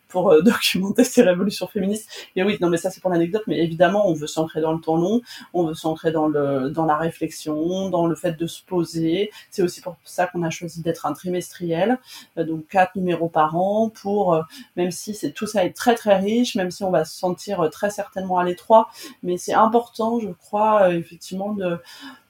pour 0.10 0.32
euh, 0.32 0.41
documenter 0.43 1.06
ces 1.06 1.22
révolutions 1.22 1.67
féministes. 1.67 2.10
Et 2.36 2.43
oui, 2.43 2.58
non, 2.60 2.69
mais 2.69 2.78
ça 2.78 2.91
c'est 2.91 3.00
pour 3.00 3.12
l'anecdote, 3.12 3.43
mais 3.48 3.60
évidemment, 3.63 4.10
on 4.10 4.13
veut 4.13 4.28
s'ancrer 4.28 4.60
dans 4.60 4.74
le 4.74 4.82
temps 4.82 4.98
long, 4.98 5.22
on 5.54 5.65
veut 5.65 5.74
s'ancrer 5.74 6.12
dans 6.12 6.28
le 6.28 6.69
dans 6.69 6.86
la 6.86 6.98
réflexion, 6.98 7.89
dans 7.89 8.06
le 8.06 8.15
fait 8.15 8.34
de 8.34 8.48
se 8.48 8.62
poser. 8.63 9.32
C'est 9.52 9.62
aussi 9.62 9.80
pour 9.80 9.95
ça 10.04 10.28
qu'on 10.28 10.43
a 10.43 10.50
choisi 10.50 10.82
d'être 10.82 11.06
un 11.06 11.13
trimestriel, 11.13 12.00
euh, 12.38 12.43
donc 12.43 12.67
quatre 12.67 12.95
numéros 12.95 13.30
par 13.30 13.56
an, 13.56 13.89
pour 13.89 14.34
euh, 14.34 14.41
même 14.76 14.91
si 14.91 15.13
c'est 15.13 15.32
tout 15.32 15.48
ça 15.48 15.63
est 15.63 15.74
très 15.74 15.95
très 15.95 16.17
riche, 16.17 16.56
même 16.56 16.72
si 16.72 16.84
on 16.84 16.91
va 16.91 17.06
se 17.06 17.17
sentir 17.17 17.69
très 17.72 17.89
certainement 17.89 18.39
à 18.39 18.43
l'étroit, 18.43 18.89
mais 19.24 19.38
c'est 19.38 19.54
important, 19.54 20.19
je 20.19 20.30
crois, 20.30 20.93
effectivement 20.93 21.54
de 21.54 21.78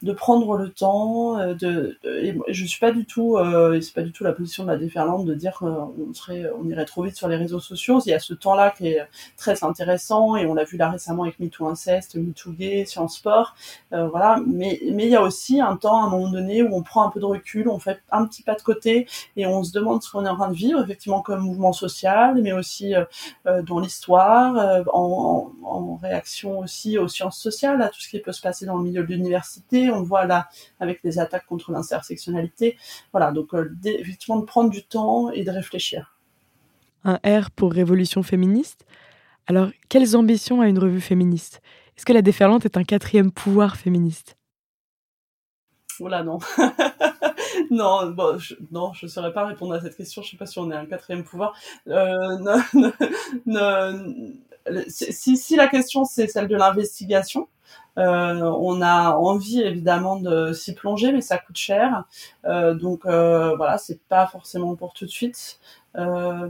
de 0.02 0.14
prendre 0.14 0.56
le 0.58 0.70
temps. 0.70 1.38
De, 1.56 1.98
et 2.04 2.38
je 2.48 2.66
suis 2.66 2.80
pas 2.80 2.92
du 2.92 3.06
tout, 3.06 3.38
c'est 3.82 3.94
pas 3.94 4.02
du 4.02 4.12
tout 4.12 4.24
la 4.24 4.34
position 4.34 4.64
de 4.64 4.70
la 4.70 4.78
déferlante 4.78 5.26
de 5.26 5.34
dire 5.34 5.54
qu'on 5.60 6.14
serait, 6.14 6.46
on 6.58 6.68
irait 6.68 6.86
trop 6.86 7.04
vite 7.04 7.16
sur 7.16 7.28
les 7.28 7.36
réseaux 7.36 7.60
sociaux. 7.60 7.69
Il 7.76 8.10
y 8.10 8.14
a 8.14 8.20
ce 8.20 8.34
temps-là 8.34 8.72
qui 8.72 8.88
est 8.88 9.08
très 9.38 9.64
intéressant 9.64 10.36
et 10.36 10.46
on 10.46 10.54
l'a 10.54 10.64
vu 10.64 10.78
là 10.78 10.90
récemment 10.90 11.24
avec 11.24 11.40
MeToo 11.40 11.68
Inceste, 11.68 12.16
MeToo 12.16 12.52
Gay, 12.52 12.86
Sciences 12.86 13.18
Sport, 13.18 13.56
euh, 13.94 14.08
voilà. 14.08 14.40
Mais 14.46 14.80
mais 14.92 15.06
il 15.06 15.12
y 15.12 15.16
a 15.16 15.22
aussi 15.22 15.62
un 15.62 15.76
temps 15.78 16.04
à 16.04 16.08
un 16.08 16.10
moment 16.10 16.30
donné 16.30 16.64
où 16.64 16.76
on 16.76 16.84
prend 16.84 17.04
un 17.06 17.10
peu 17.10 17.20
de 17.20 17.26
recul, 17.26 17.70
on 17.70 17.80
fait 17.80 18.02
un 18.12 18.26
petit 18.26 18.44
pas 18.44 18.56
de 18.56 18.62
côté 18.62 19.08
et 19.36 19.46
on 19.46 19.64
se 19.64 19.72
demande 19.72 20.04
ce 20.04 20.12
qu'on 20.12 20.26
est 20.26 20.30
en 20.30 20.36
train 20.36 20.50
de 20.50 20.56
vivre, 20.56 20.82
effectivement 20.82 21.22
comme 21.22 21.42
mouvement 21.42 21.74
social, 21.74 22.42
mais 22.42 22.54
aussi 22.54 22.96
euh, 22.96 23.06
euh, 23.48 23.62
dans 23.62 23.80
l'histoire, 23.80 24.84
en, 24.94 25.52
réaction 26.02 26.60
aussi 26.60 26.98
aux 26.98 27.08
sciences 27.08 27.38
sociales, 27.40 27.82
à 27.82 27.90
tout 27.90 28.00
ce 28.00 28.10
qui 28.10 28.20
peut 28.20 28.32
se 28.32 28.42
passer 28.42 28.66
dans 28.66 28.78
le 28.78 28.84
milieu 28.84 29.04
de 29.04 29.08
l'université. 29.08 29.90
On 29.90 30.04
voit 30.04 30.26
là 30.26 30.50
avec 30.80 31.02
les 31.04 31.20
attaques 31.20 31.46
contre 31.46 31.72
l'intersectionnalité. 31.72 32.78
Voilà, 33.12 33.32
donc 33.32 33.50
effectivement 33.84 34.38
de 34.40 34.46
prendre 34.46 34.70
du 34.70 34.84
temps 34.84 35.30
et 35.32 35.44
de 35.44 35.52
réfléchir 35.52 36.19
un 37.04 37.20
R 37.26 37.52
pour 37.52 37.74
Révolution 37.74 38.24
féministe. 38.24 38.86
Alors, 39.48 39.70
quelles 39.90 40.16
ambitions 40.16 40.62
a 40.62 40.68
une 40.68 40.80
revue 40.80 41.02
féministe? 41.02 41.62
Est-ce 41.98 42.06
que 42.06 42.14
la 42.14 42.22
déferlante 42.22 42.66
est 42.66 42.78
un 42.78 42.84
quatrième 42.84 43.32
pouvoir 43.32 43.76
féministe? 43.76 44.38
Oula, 46.00 46.24
non. 46.24 46.40
non, 47.72 48.12
bon, 48.12 48.38
je, 48.38 48.56
non, 48.72 48.94
je 48.94 49.06
ne 49.06 49.10
saurais 49.12 49.34
pas 49.34 49.46
répondre 49.46 49.74
à 49.74 49.82
cette 49.82 49.98
question. 49.98 50.22
Je 50.22 50.28
ne 50.28 50.32
sais 50.32 50.38
pas 50.38 50.46
si 50.46 50.60
on 50.60 50.72
est 50.72 50.76
un 50.76 50.86
quatrième 50.86 51.24
pouvoir. 51.24 51.54
Euh, 51.88 52.38
si, 54.88 55.38
si, 55.38 55.56
la 55.56 55.68
question 55.68 56.06
c'est 56.06 56.28
celle 56.28 56.48
de 56.48 56.56
l'investigation, 56.56 57.48
euh, 57.98 58.42
on 58.42 58.82
a 58.82 59.12
envie 59.16 59.62
évidemment 59.62 60.18
de 60.18 60.54
s'y 60.54 60.74
plonger, 60.74 61.12
mais 61.12 61.22
ça 61.22 61.38
coûte 61.38 61.58
cher. 61.58 62.06
Euh, 62.46 62.74
donc 62.74 63.06
euh, 63.06 63.56
voilà, 63.56 63.78
c'est 63.78 64.02
pas 64.08 64.28
forcément 64.28 64.76
pour 64.76 64.94
tout 64.94 65.06
de 65.06 65.10
suite. 65.10 65.60
Euh, 65.98 66.48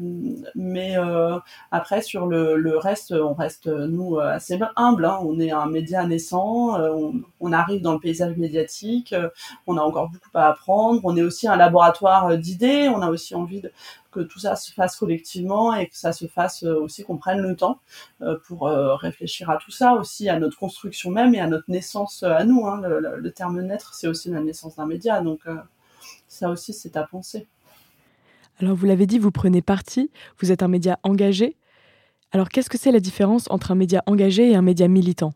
mais 0.53 0.97
euh, 0.97 1.39
après 1.71 2.01
sur 2.01 2.25
le, 2.27 2.77
reste, 2.77 3.13
on 3.13 3.33
reste 3.33 3.67
nous 3.67 4.19
assez 4.19 4.59
humble. 4.75 5.05
Hein. 5.05 5.19
On 5.23 5.39
est 5.39 5.51
un 5.51 5.67
média 5.67 6.05
naissant, 6.05 6.79
on, 6.79 7.21
on, 7.39 7.53
arrive 7.53 7.81
dans 7.81 7.93
le 7.93 7.99
paysage 7.99 8.35
médiatique, 8.37 9.15
on 9.67 9.77
a 9.77 9.81
encore 9.81 10.09
beaucoup 10.09 10.29
à 10.33 10.49
apprendre. 10.49 11.01
On 11.03 11.15
est 11.15 11.23
aussi 11.23 11.47
un 11.47 11.55
laboratoire 11.55 12.37
d'idées. 12.37 12.89
On 12.89 13.01
a 13.01 13.09
aussi 13.09 13.35
envie 13.35 13.61
que 14.11 14.19
tout 14.21 14.39
ça 14.39 14.55
se 14.55 14.73
fasse 14.73 14.95
collectivement 14.95 15.73
et 15.73 15.87
que 15.87 15.95
ça 15.95 16.13
se 16.13 16.27
fasse 16.27 16.63
aussi 16.63 17.03
qu'on 17.03 17.17
prenne 17.17 17.39
le 17.39 17.55
temps 17.55 17.79
pour 18.47 18.63
réfléchir 18.63 19.49
à 19.49 19.57
tout 19.57 19.71
ça, 19.71 19.93
aussi 19.93 20.29
à 20.29 20.39
notre 20.39 20.57
construction 20.57 21.11
même 21.11 21.33
et 21.35 21.39
à 21.39 21.47
notre 21.47 21.69
naissance 21.69 22.23
à 22.23 22.43
nous. 22.43 22.65
Hein. 22.67 22.81
Le, 22.81 23.31
terme 23.31 23.61
naître, 23.61 23.93
c'est 23.93 24.07
aussi 24.07 24.29
la 24.29 24.41
naissance 24.41 24.75
d'un 24.75 24.85
média, 24.85 25.21
donc 25.21 25.41
ça 26.27 26.49
aussi 26.49 26.73
c'est 26.73 26.97
à 26.97 27.03
penser. 27.03 27.47
Alors 28.59 28.75
vous 28.75 28.85
l'avez 28.85 29.05
dit, 29.05 29.19
vous 29.19 29.31
prenez 29.31 29.61
parti, 29.61 30.11
vous 30.39 30.51
êtes 30.51 30.63
un 30.63 30.67
média 30.67 30.99
engagé. 31.03 31.55
Alors 32.31 32.49
qu'est-ce 32.49 32.69
que 32.69 32.77
c'est 32.77 32.91
la 32.91 32.99
différence 32.99 33.49
entre 33.49 33.71
un 33.71 33.75
média 33.75 34.03
engagé 34.05 34.51
et 34.51 34.55
un 34.55 34.61
média 34.61 34.87
militant? 34.87 35.33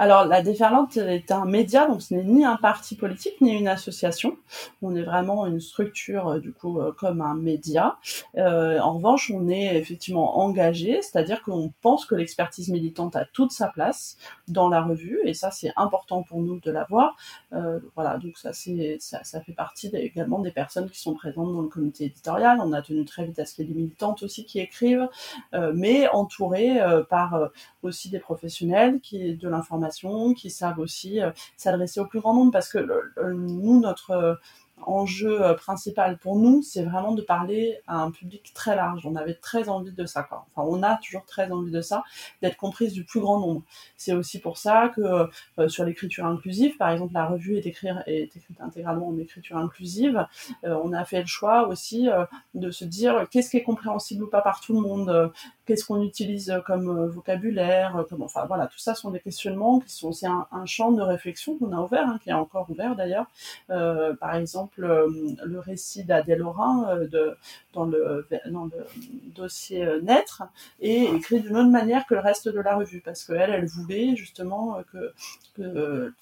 Alors, 0.00 0.26
la 0.26 0.42
Déferlante 0.42 0.96
est 0.96 1.32
un 1.32 1.44
média, 1.44 1.88
donc 1.88 2.02
ce 2.02 2.14
n'est 2.14 2.22
ni 2.22 2.44
un 2.44 2.56
parti 2.56 2.94
politique 2.94 3.40
ni 3.40 3.50
une 3.50 3.66
association. 3.66 4.36
On 4.80 4.94
est 4.94 5.02
vraiment 5.02 5.44
une 5.44 5.60
structure, 5.60 6.28
euh, 6.28 6.38
du 6.38 6.52
coup, 6.52 6.78
euh, 6.78 6.92
comme 6.92 7.20
un 7.20 7.34
média. 7.34 7.98
Euh, 8.36 8.78
en 8.78 8.94
revanche, 8.94 9.32
on 9.34 9.48
est 9.48 9.76
effectivement 9.76 10.38
engagé, 10.38 11.02
c'est-à-dire 11.02 11.42
qu'on 11.42 11.72
pense 11.82 12.06
que 12.06 12.14
l'expertise 12.14 12.68
militante 12.68 13.16
a 13.16 13.24
toute 13.24 13.50
sa 13.50 13.66
place 13.66 14.18
dans 14.46 14.68
la 14.68 14.82
revue, 14.82 15.18
et 15.24 15.34
ça, 15.34 15.50
c'est 15.50 15.72
important 15.74 16.22
pour 16.22 16.40
nous 16.42 16.60
de 16.60 16.70
l'avoir. 16.70 17.16
Euh, 17.52 17.80
voilà, 17.96 18.18
donc 18.18 18.38
ça, 18.38 18.52
c'est, 18.52 18.98
ça, 19.00 19.24
ça, 19.24 19.40
fait 19.40 19.52
partie 19.52 19.88
également 19.92 20.38
des 20.38 20.52
personnes 20.52 20.88
qui 20.88 21.00
sont 21.00 21.14
présentes 21.14 21.52
dans 21.52 21.62
le 21.62 21.68
comité 21.68 22.04
éditorial. 22.04 22.60
On 22.62 22.72
a 22.72 22.82
tenu 22.82 23.04
très 23.04 23.24
vite 23.24 23.40
à 23.40 23.46
ce 23.46 23.54
qu'il 23.56 23.66
y 23.66 23.70
ait 23.70 23.74
des 23.74 23.80
militantes 23.80 24.22
aussi 24.22 24.44
qui 24.44 24.60
écrivent, 24.60 25.08
euh, 25.54 25.72
mais 25.74 26.08
entourées 26.10 26.78
par 27.10 27.50
aussi 27.82 28.10
des 28.10 28.20
professionnels 28.20 29.00
qui 29.00 29.34
de 29.34 29.48
l'information, 29.48 29.87
qui 30.36 30.50
savent 30.50 30.78
aussi 30.78 31.20
euh, 31.20 31.30
s'adresser 31.56 32.00
au 32.00 32.06
plus 32.06 32.20
grand 32.20 32.34
nombre, 32.34 32.52
parce 32.52 32.68
que 32.68 32.78
nous, 33.22 33.80
notre 33.80 34.38
enjeu 34.86 35.42
euh, 35.42 35.54
principal 35.54 36.18
pour 36.18 36.36
nous, 36.36 36.62
c'est 36.62 36.82
vraiment 36.82 37.12
de 37.12 37.22
parler 37.22 37.78
à 37.86 37.96
un 37.96 38.10
public 38.10 38.52
très 38.54 38.76
large. 38.76 39.06
On 39.06 39.16
avait 39.16 39.34
très 39.34 39.68
envie 39.68 39.92
de 39.92 40.06
ça, 40.06 40.22
quoi. 40.22 40.46
Enfin, 40.54 40.68
on 40.68 40.82
a 40.82 40.96
toujours 40.96 41.24
très 41.24 41.50
envie 41.50 41.70
de 41.70 41.80
ça, 41.80 42.04
d'être 42.42 42.56
comprise 42.56 42.92
du 42.92 43.04
plus 43.04 43.20
grand 43.20 43.40
nombre. 43.40 43.62
C'est 43.96 44.12
aussi 44.12 44.40
pour 44.40 44.58
ça 44.58 44.90
que 44.94 45.28
euh, 45.58 45.68
sur 45.68 45.84
l'écriture 45.84 46.26
inclusive, 46.26 46.76
par 46.76 46.90
exemple, 46.90 47.14
la 47.14 47.26
revue 47.26 47.56
est, 47.56 47.66
écrite, 47.66 47.92
est 48.06 48.36
écrite 48.36 48.60
intégralement 48.60 49.08
en 49.08 49.18
écriture 49.18 49.56
inclusive. 49.56 50.26
Euh, 50.64 50.78
on 50.82 50.92
a 50.92 51.04
fait 51.04 51.20
le 51.20 51.26
choix 51.26 51.68
aussi 51.68 52.08
de 52.54 52.70
se 52.70 52.84
dire 52.84 53.26
qu'est-ce 53.30 53.50
qui 53.50 53.56
est 53.56 53.62
compréhensible 53.62 54.24
ou 54.24 54.28
pas 54.28 54.42
par 54.42 54.60
tout 54.60 54.74
le 54.74 54.80
monde, 54.80 55.32
qu'est-ce 55.68 55.84
qu'on 55.84 56.02
utilise 56.02 56.52
comme 56.66 57.06
vocabulaire, 57.06 58.04
comme, 58.08 58.22
enfin 58.22 58.46
voilà, 58.46 58.66
tout 58.66 58.78
ça 58.78 58.94
sont 58.94 59.10
des 59.10 59.20
questionnements 59.20 59.78
qui 59.78 59.92
sont 59.92 60.08
aussi 60.08 60.26
un, 60.26 60.46
champ 60.64 60.90
de 60.90 61.02
réflexion 61.02 61.56
qu'on 61.56 61.72
a 61.72 61.80
ouvert, 61.80 62.08
hein, 62.08 62.18
qui 62.22 62.30
est 62.30 62.34
encore 62.34 62.68
ouvert 62.70 62.96
d'ailleurs. 62.96 63.26
par 63.68 64.34
exemple 64.34 64.88
euh, 64.88 65.08
le 65.44 65.60
récit 65.60 66.04
d'Adèle 66.04 66.42
Aurin 66.42 66.88
euh, 66.88 67.06
de, 67.08 67.36
dans, 67.72 67.84
le, 67.84 68.26
dossier 69.34 69.84
euh, 69.84 70.00
Naître 70.00 70.42
et 70.80 71.04
écrit 71.04 71.40
d'une 71.40 71.56
autre 71.56 71.70
manière 71.70 72.06
que 72.06 72.14
le 72.14 72.20
reste 72.20 72.48
de 72.48 72.60
la 72.60 72.76
revue 72.76 73.00
parce 73.00 73.24
qu'elle, 73.24 73.50
elle 73.50 73.66
voulait 73.66 74.16
justement 74.16 74.78
que, 74.92 75.12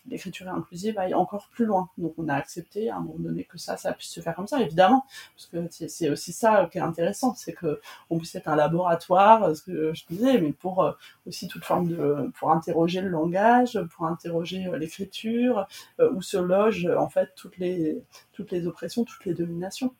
l'écriture 0.09 0.49
inclusive 0.49 0.99
aille 0.99 1.13
encore 1.13 1.49
plus 1.53 1.67
loin. 1.67 1.91
Donc 1.99 2.15
on 2.17 2.29
a 2.29 2.35
accepté 2.35 2.89
à 2.89 2.97
un 2.97 3.01
moment 3.01 3.19
donné 3.19 3.45
que 3.45 3.59
ça, 3.59 3.77
ça 3.77 3.93
puisse 3.93 4.11
se 4.11 4.21
faire 4.21 4.35
comme 4.35 4.47
ça, 4.47 4.63
évidemment, 4.63 5.05
parce 5.35 5.47
que 5.47 5.87
c'est 5.89 6.09
aussi 6.09 6.33
ça 6.33 6.67
qui 6.73 6.79
est 6.79 6.81
intéressant, 6.81 7.35
c'est 7.35 7.53
que 7.53 7.79
on 8.09 8.17
puisse 8.17 8.35
être 8.35 8.49
un 8.49 8.57
laboratoire, 8.57 9.36
ce 9.55 9.63
que 9.63 9.93
je 9.95 10.05
disais, 10.09 10.41
mais 10.41 10.53
pour 10.53 10.95
aussi 11.27 11.49
toute 11.49 11.65
forme 11.65 11.89
de, 11.89 12.31
pour 12.39 12.51
interroger 12.51 13.01
le 13.01 13.09
langage, 13.09 13.79
pour 13.95 14.07
interroger 14.07 14.69
l'écriture, 14.79 15.67
où 15.99 16.23
se 16.23 16.37
logent 16.37 16.89
en 16.99 17.09
fait 17.09 17.31
toutes 17.37 17.59
les 17.59 18.03
toutes 18.33 18.51
les 18.51 18.67
oppressions, 18.67 19.05
toutes 19.05 19.25
les 19.25 19.35
dominations. 19.35 19.93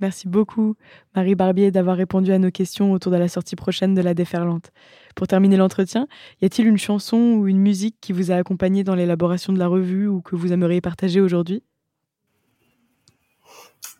Merci 0.00 0.28
beaucoup, 0.28 0.76
Marie 1.14 1.34
Barbier, 1.34 1.70
d'avoir 1.70 1.94
répondu 1.94 2.32
à 2.32 2.38
nos 2.38 2.50
questions 2.50 2.92
autour 2.92 3.12
de 3.12 3.18
la 3.18 3.28
sortie 3.28 3.54
prochaine 3.54 3.94
de 3.94 4.00
La 4.00 4.14
Déferlante. 4.14 4.72
Pour 5.14 5.26
terminer 5.26 5.58
l'entretien, 5.58 6.08
y 6.40 6.46
a-t-il 6.46 6.66
une 6.66 6.78
chanson 6.78 7.18
ou 7.18 7.48
une 7.48 7.58
musique 7.58 7.96
qui 8.00 8.14
vous 8.14 8.30
a 8.30 8.36
accompagné 8.36 8.82
dans 8.82 8.94
l'élaboration 8.94 9.52
de 9.52 9.58
la 9.58 9.66
revue 9.66 10.06
ou 10.06 10.22
que 10.22 10.36
vous 10.36 10.54
aimeriez 10.54 10.80
partager 10.80 11.20
aujourd'hui? 11.20 11.62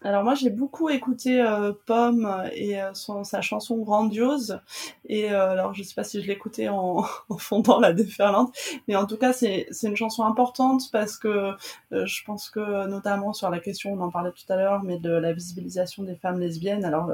Alors 0.03 0.25
moi 0.25 0.35
j'ai 0.35 0.49
beaucoup 0.49 0.89
écouté 0.89 1.43
euh, 1.43 1.73
Pomme 1.85 2.45
et 2.55 2.81
euh, 2.81 2.95
son, 2.95 3.23
sa 3.23 3.43
chanson 3.43 3.77
Grandiose. 3.77 4.61
Et 5.07 5.31
euh, 5.31 5.51
alors 5.51 5.75
je 5.75 5.83
sais 5.83 5.95
pas 5.95 6.05
si 6.05 6.23
je 6.23 6.27
l'écoutais 6.27 6.69
en, 6.69 7.05
en 7.29 7.37
fondant 7.37 7.81
la 7.81 7.93
déferlante 7.93 8.55
mais 8.89 8.97
en 8.97 9.07
tout 9.07 9.19
cas 9.19 9.35
c'est 9.35 9.67
c'est 9.71 9.89
une 9.89 9.97
chanson 9.97 10.25
importante 10.25 10.85
parce 10.91 11.19
que 11.19 11.53
je 11.91 12.25
pense 12.25 12.49
que 12.49 12.87
notamment 12.87 13.33
sur 13.35 13.51
la 13.51 13.59
question 13.61 13.93
on 13.93 14.01
en 14.01 14.11
parlait 14.11 14.33
tout 14.33 14.51
à 14.51 14.57
l'heure 14.57 14.83
mais 14.83 14.99
de 14.99 15.11
la 15.11 15.33
visibilisation 15.33 16.03
des 16.03 16.17
femmes 16.17 16.41
lesbiennes. 16.41 16.85
Alors 16.85 17.11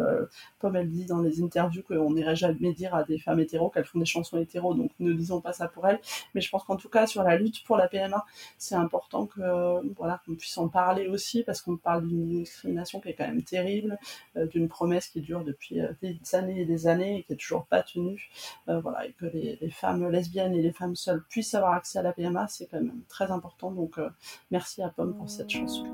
Pomme 0.61 0.77
elle 0.77 0.91
dit 0.91 1.07
dans 1.07 1.21
les 1.21 1.43
interviews 1.43 1.83
qu'on 1.83 2.13
n'irait 2.13 2.37
jamais 2.37 2.73
dire 2.73 2.95
à 2.95 3.03
des 3.03 3.19
femmes 3.19 3.41
hétéros 3.41 3.71
qu'elles 3.71 3.85
font 3.85 3.99
des 3.99 4.05
chansons 4.05 4.39
hétéros 4.39 4.75
donc 4.75 4.93
ne 5.01 5.13
disons 5.13 5.41
pas 5.41 5.53
ça 5.53 5.67
pour 5.67 5.89
elles. 5.89 6.01
Mais 6.35 6.41
je 6.41 6.51
pense 6.51 6.63
qu'en 6.65 6.77
tout 6.77 6.89
cas 6.89 7.07
sur 7.07 7.25
la 7.25 7.37
lutte 7.37 7.65
pour 7.65 7.77
la 7.77 7.89
PMA 7.89 8.25
c'est 8.59 8.77
important 8.77 9.27
que 9.27 9.41
voilà 9.97 10.21
qu'on 10.25 10.37
puisse 10.37 10.57
en 10.59 10.69
parler 10.69 11.09
aussi 11.09 11.43
parce 11.43 11.61
qu'on 11.63 11.77
parle 11.77 12.07
d'une 12.07 12.76
qui 12.85 13.09
est 13.09 13.15
quand 13.15 13.27
même 13.27 13.43
terrible, 13.43 13.99
d'une 14.35 14.69
promesse 14.69 15.09
qui 15.09 15.21
dure 15.21 15.45
depuis 15.45 15.81
des 16.03 16.19
années 16.35 16.61
et 16.61 16.65
des 16.65 16.87
années 16.87 17.19
et 17.19 17.23
qui 17.23 17.33
est 17.33 17.37
toujours 17.37 17.67
pas 17.67 17.83
tenue. 17.83 18.31
voilà, 18.67 19.07
et 19.07 19.13
que 19.13 19.27
les, 19.27 19.59
les, 19.61 19.71
femmes 19.71 20.09
lesbiennes 20.11 20.55
et 20.55 20.63
les 20.63 20.73
femmes 20.73 20.97
seules 20.97 21.23
puissent 21.29 21.55
avoir 21.55 21.75
accès 21.75 21.99
à 21.99 22.03
la 22.03 22.13
PMA, 22.13 22.47
c'est 22.49 22.67
quand 22.67 22.81
même 22.81 23.01
très 23.09 23.31
important. 23.31 23.71
Donc 23.71 23.99
merci 24.51 24.83
à 24.83 24.89
Pomme 24.89 25.17
pour 25.17 25.29
cette 25.29 25.51
chanson. 25.51 25.85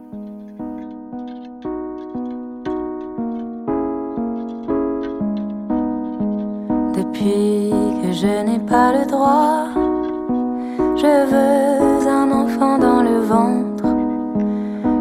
Depuis 6.95 7.71
que 8.03 8.13
je 8.13 8.43
n'ai 8.45 8.59
pas 8.67 8.93
le 8.93 9.07
droit, 9.07 9.69
je 10.97 11.27
veux 11.31 12.09
un 12.09 12.31
enfant 12.31 12.79
dans 12.79 13.03
le 13.03 13.19
ventre. 13.21 13.85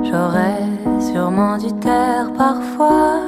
J'aurais 0.04 0.71
sûrement 1.12 1.58
dû 1.58 1.71
taire 1.80 2.32
parfois 2.38 3.19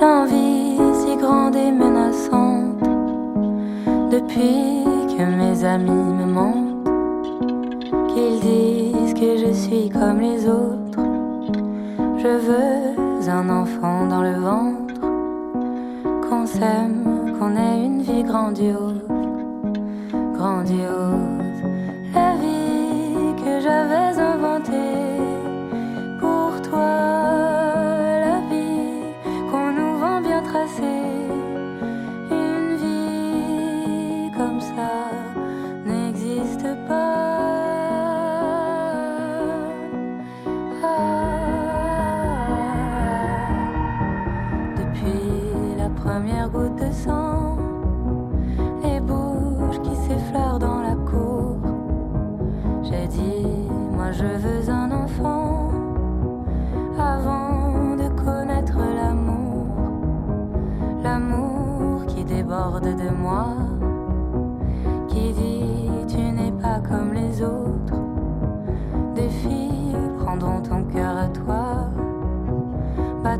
l'envie 0.00 0.76
si 0.94 1.16
grande 1.16 1.54
et 1.54 1.70
menaçante. 1.70 2.82
Depuis 4.10 4.84
que 5.16 5.22
mes 5.22 5.64
amis 5.64 6.12
me 6.20 6.26
mentent, 6.26 6.88
qu'ils 8.08 8.40
disent 8.40 9.14
que 9.14 9.36
je 9.36 9.52
suis 9.52 9.88
comme 9.90 10.20
les 10.20 10.48
autres, 10.48 11.00
je 12.18 12.28
veux 12.28 13.30
un 13.30 13.48
enfant 13.50 14.06
dans 14.06 14.22
le 14.22 14.34
ventre, 14.34 15.00
qu'on 16.28 16.46
s'aime 16.46 17.34
qu'on 17.38 17.56
ait 17.56 17.84
une 17.84 18.00
vie 18.02 18.22
grandiose, 18.24 19.04
grandiose. 20.34 21.37
Déborde 62.28 62.84
de 62.84 63.10
moi, 63.10 63.46
qui 65.08 65.32
dit 65.32 65.90
tu 66.06 66.20
n'es 66.20 66.52
pas 66.52 66.80
comme 66.88 67.12
les 67.14 67.42
autres. 67.42 68.00
Des 69.14 69.28
filles 69.28 69.96
prendront 70.20 70.60
ton 70.60 70.84
cœur 70.84 71.16
à 71.16 71.28
toi, 71.28 71.90
bah 73.24 73.38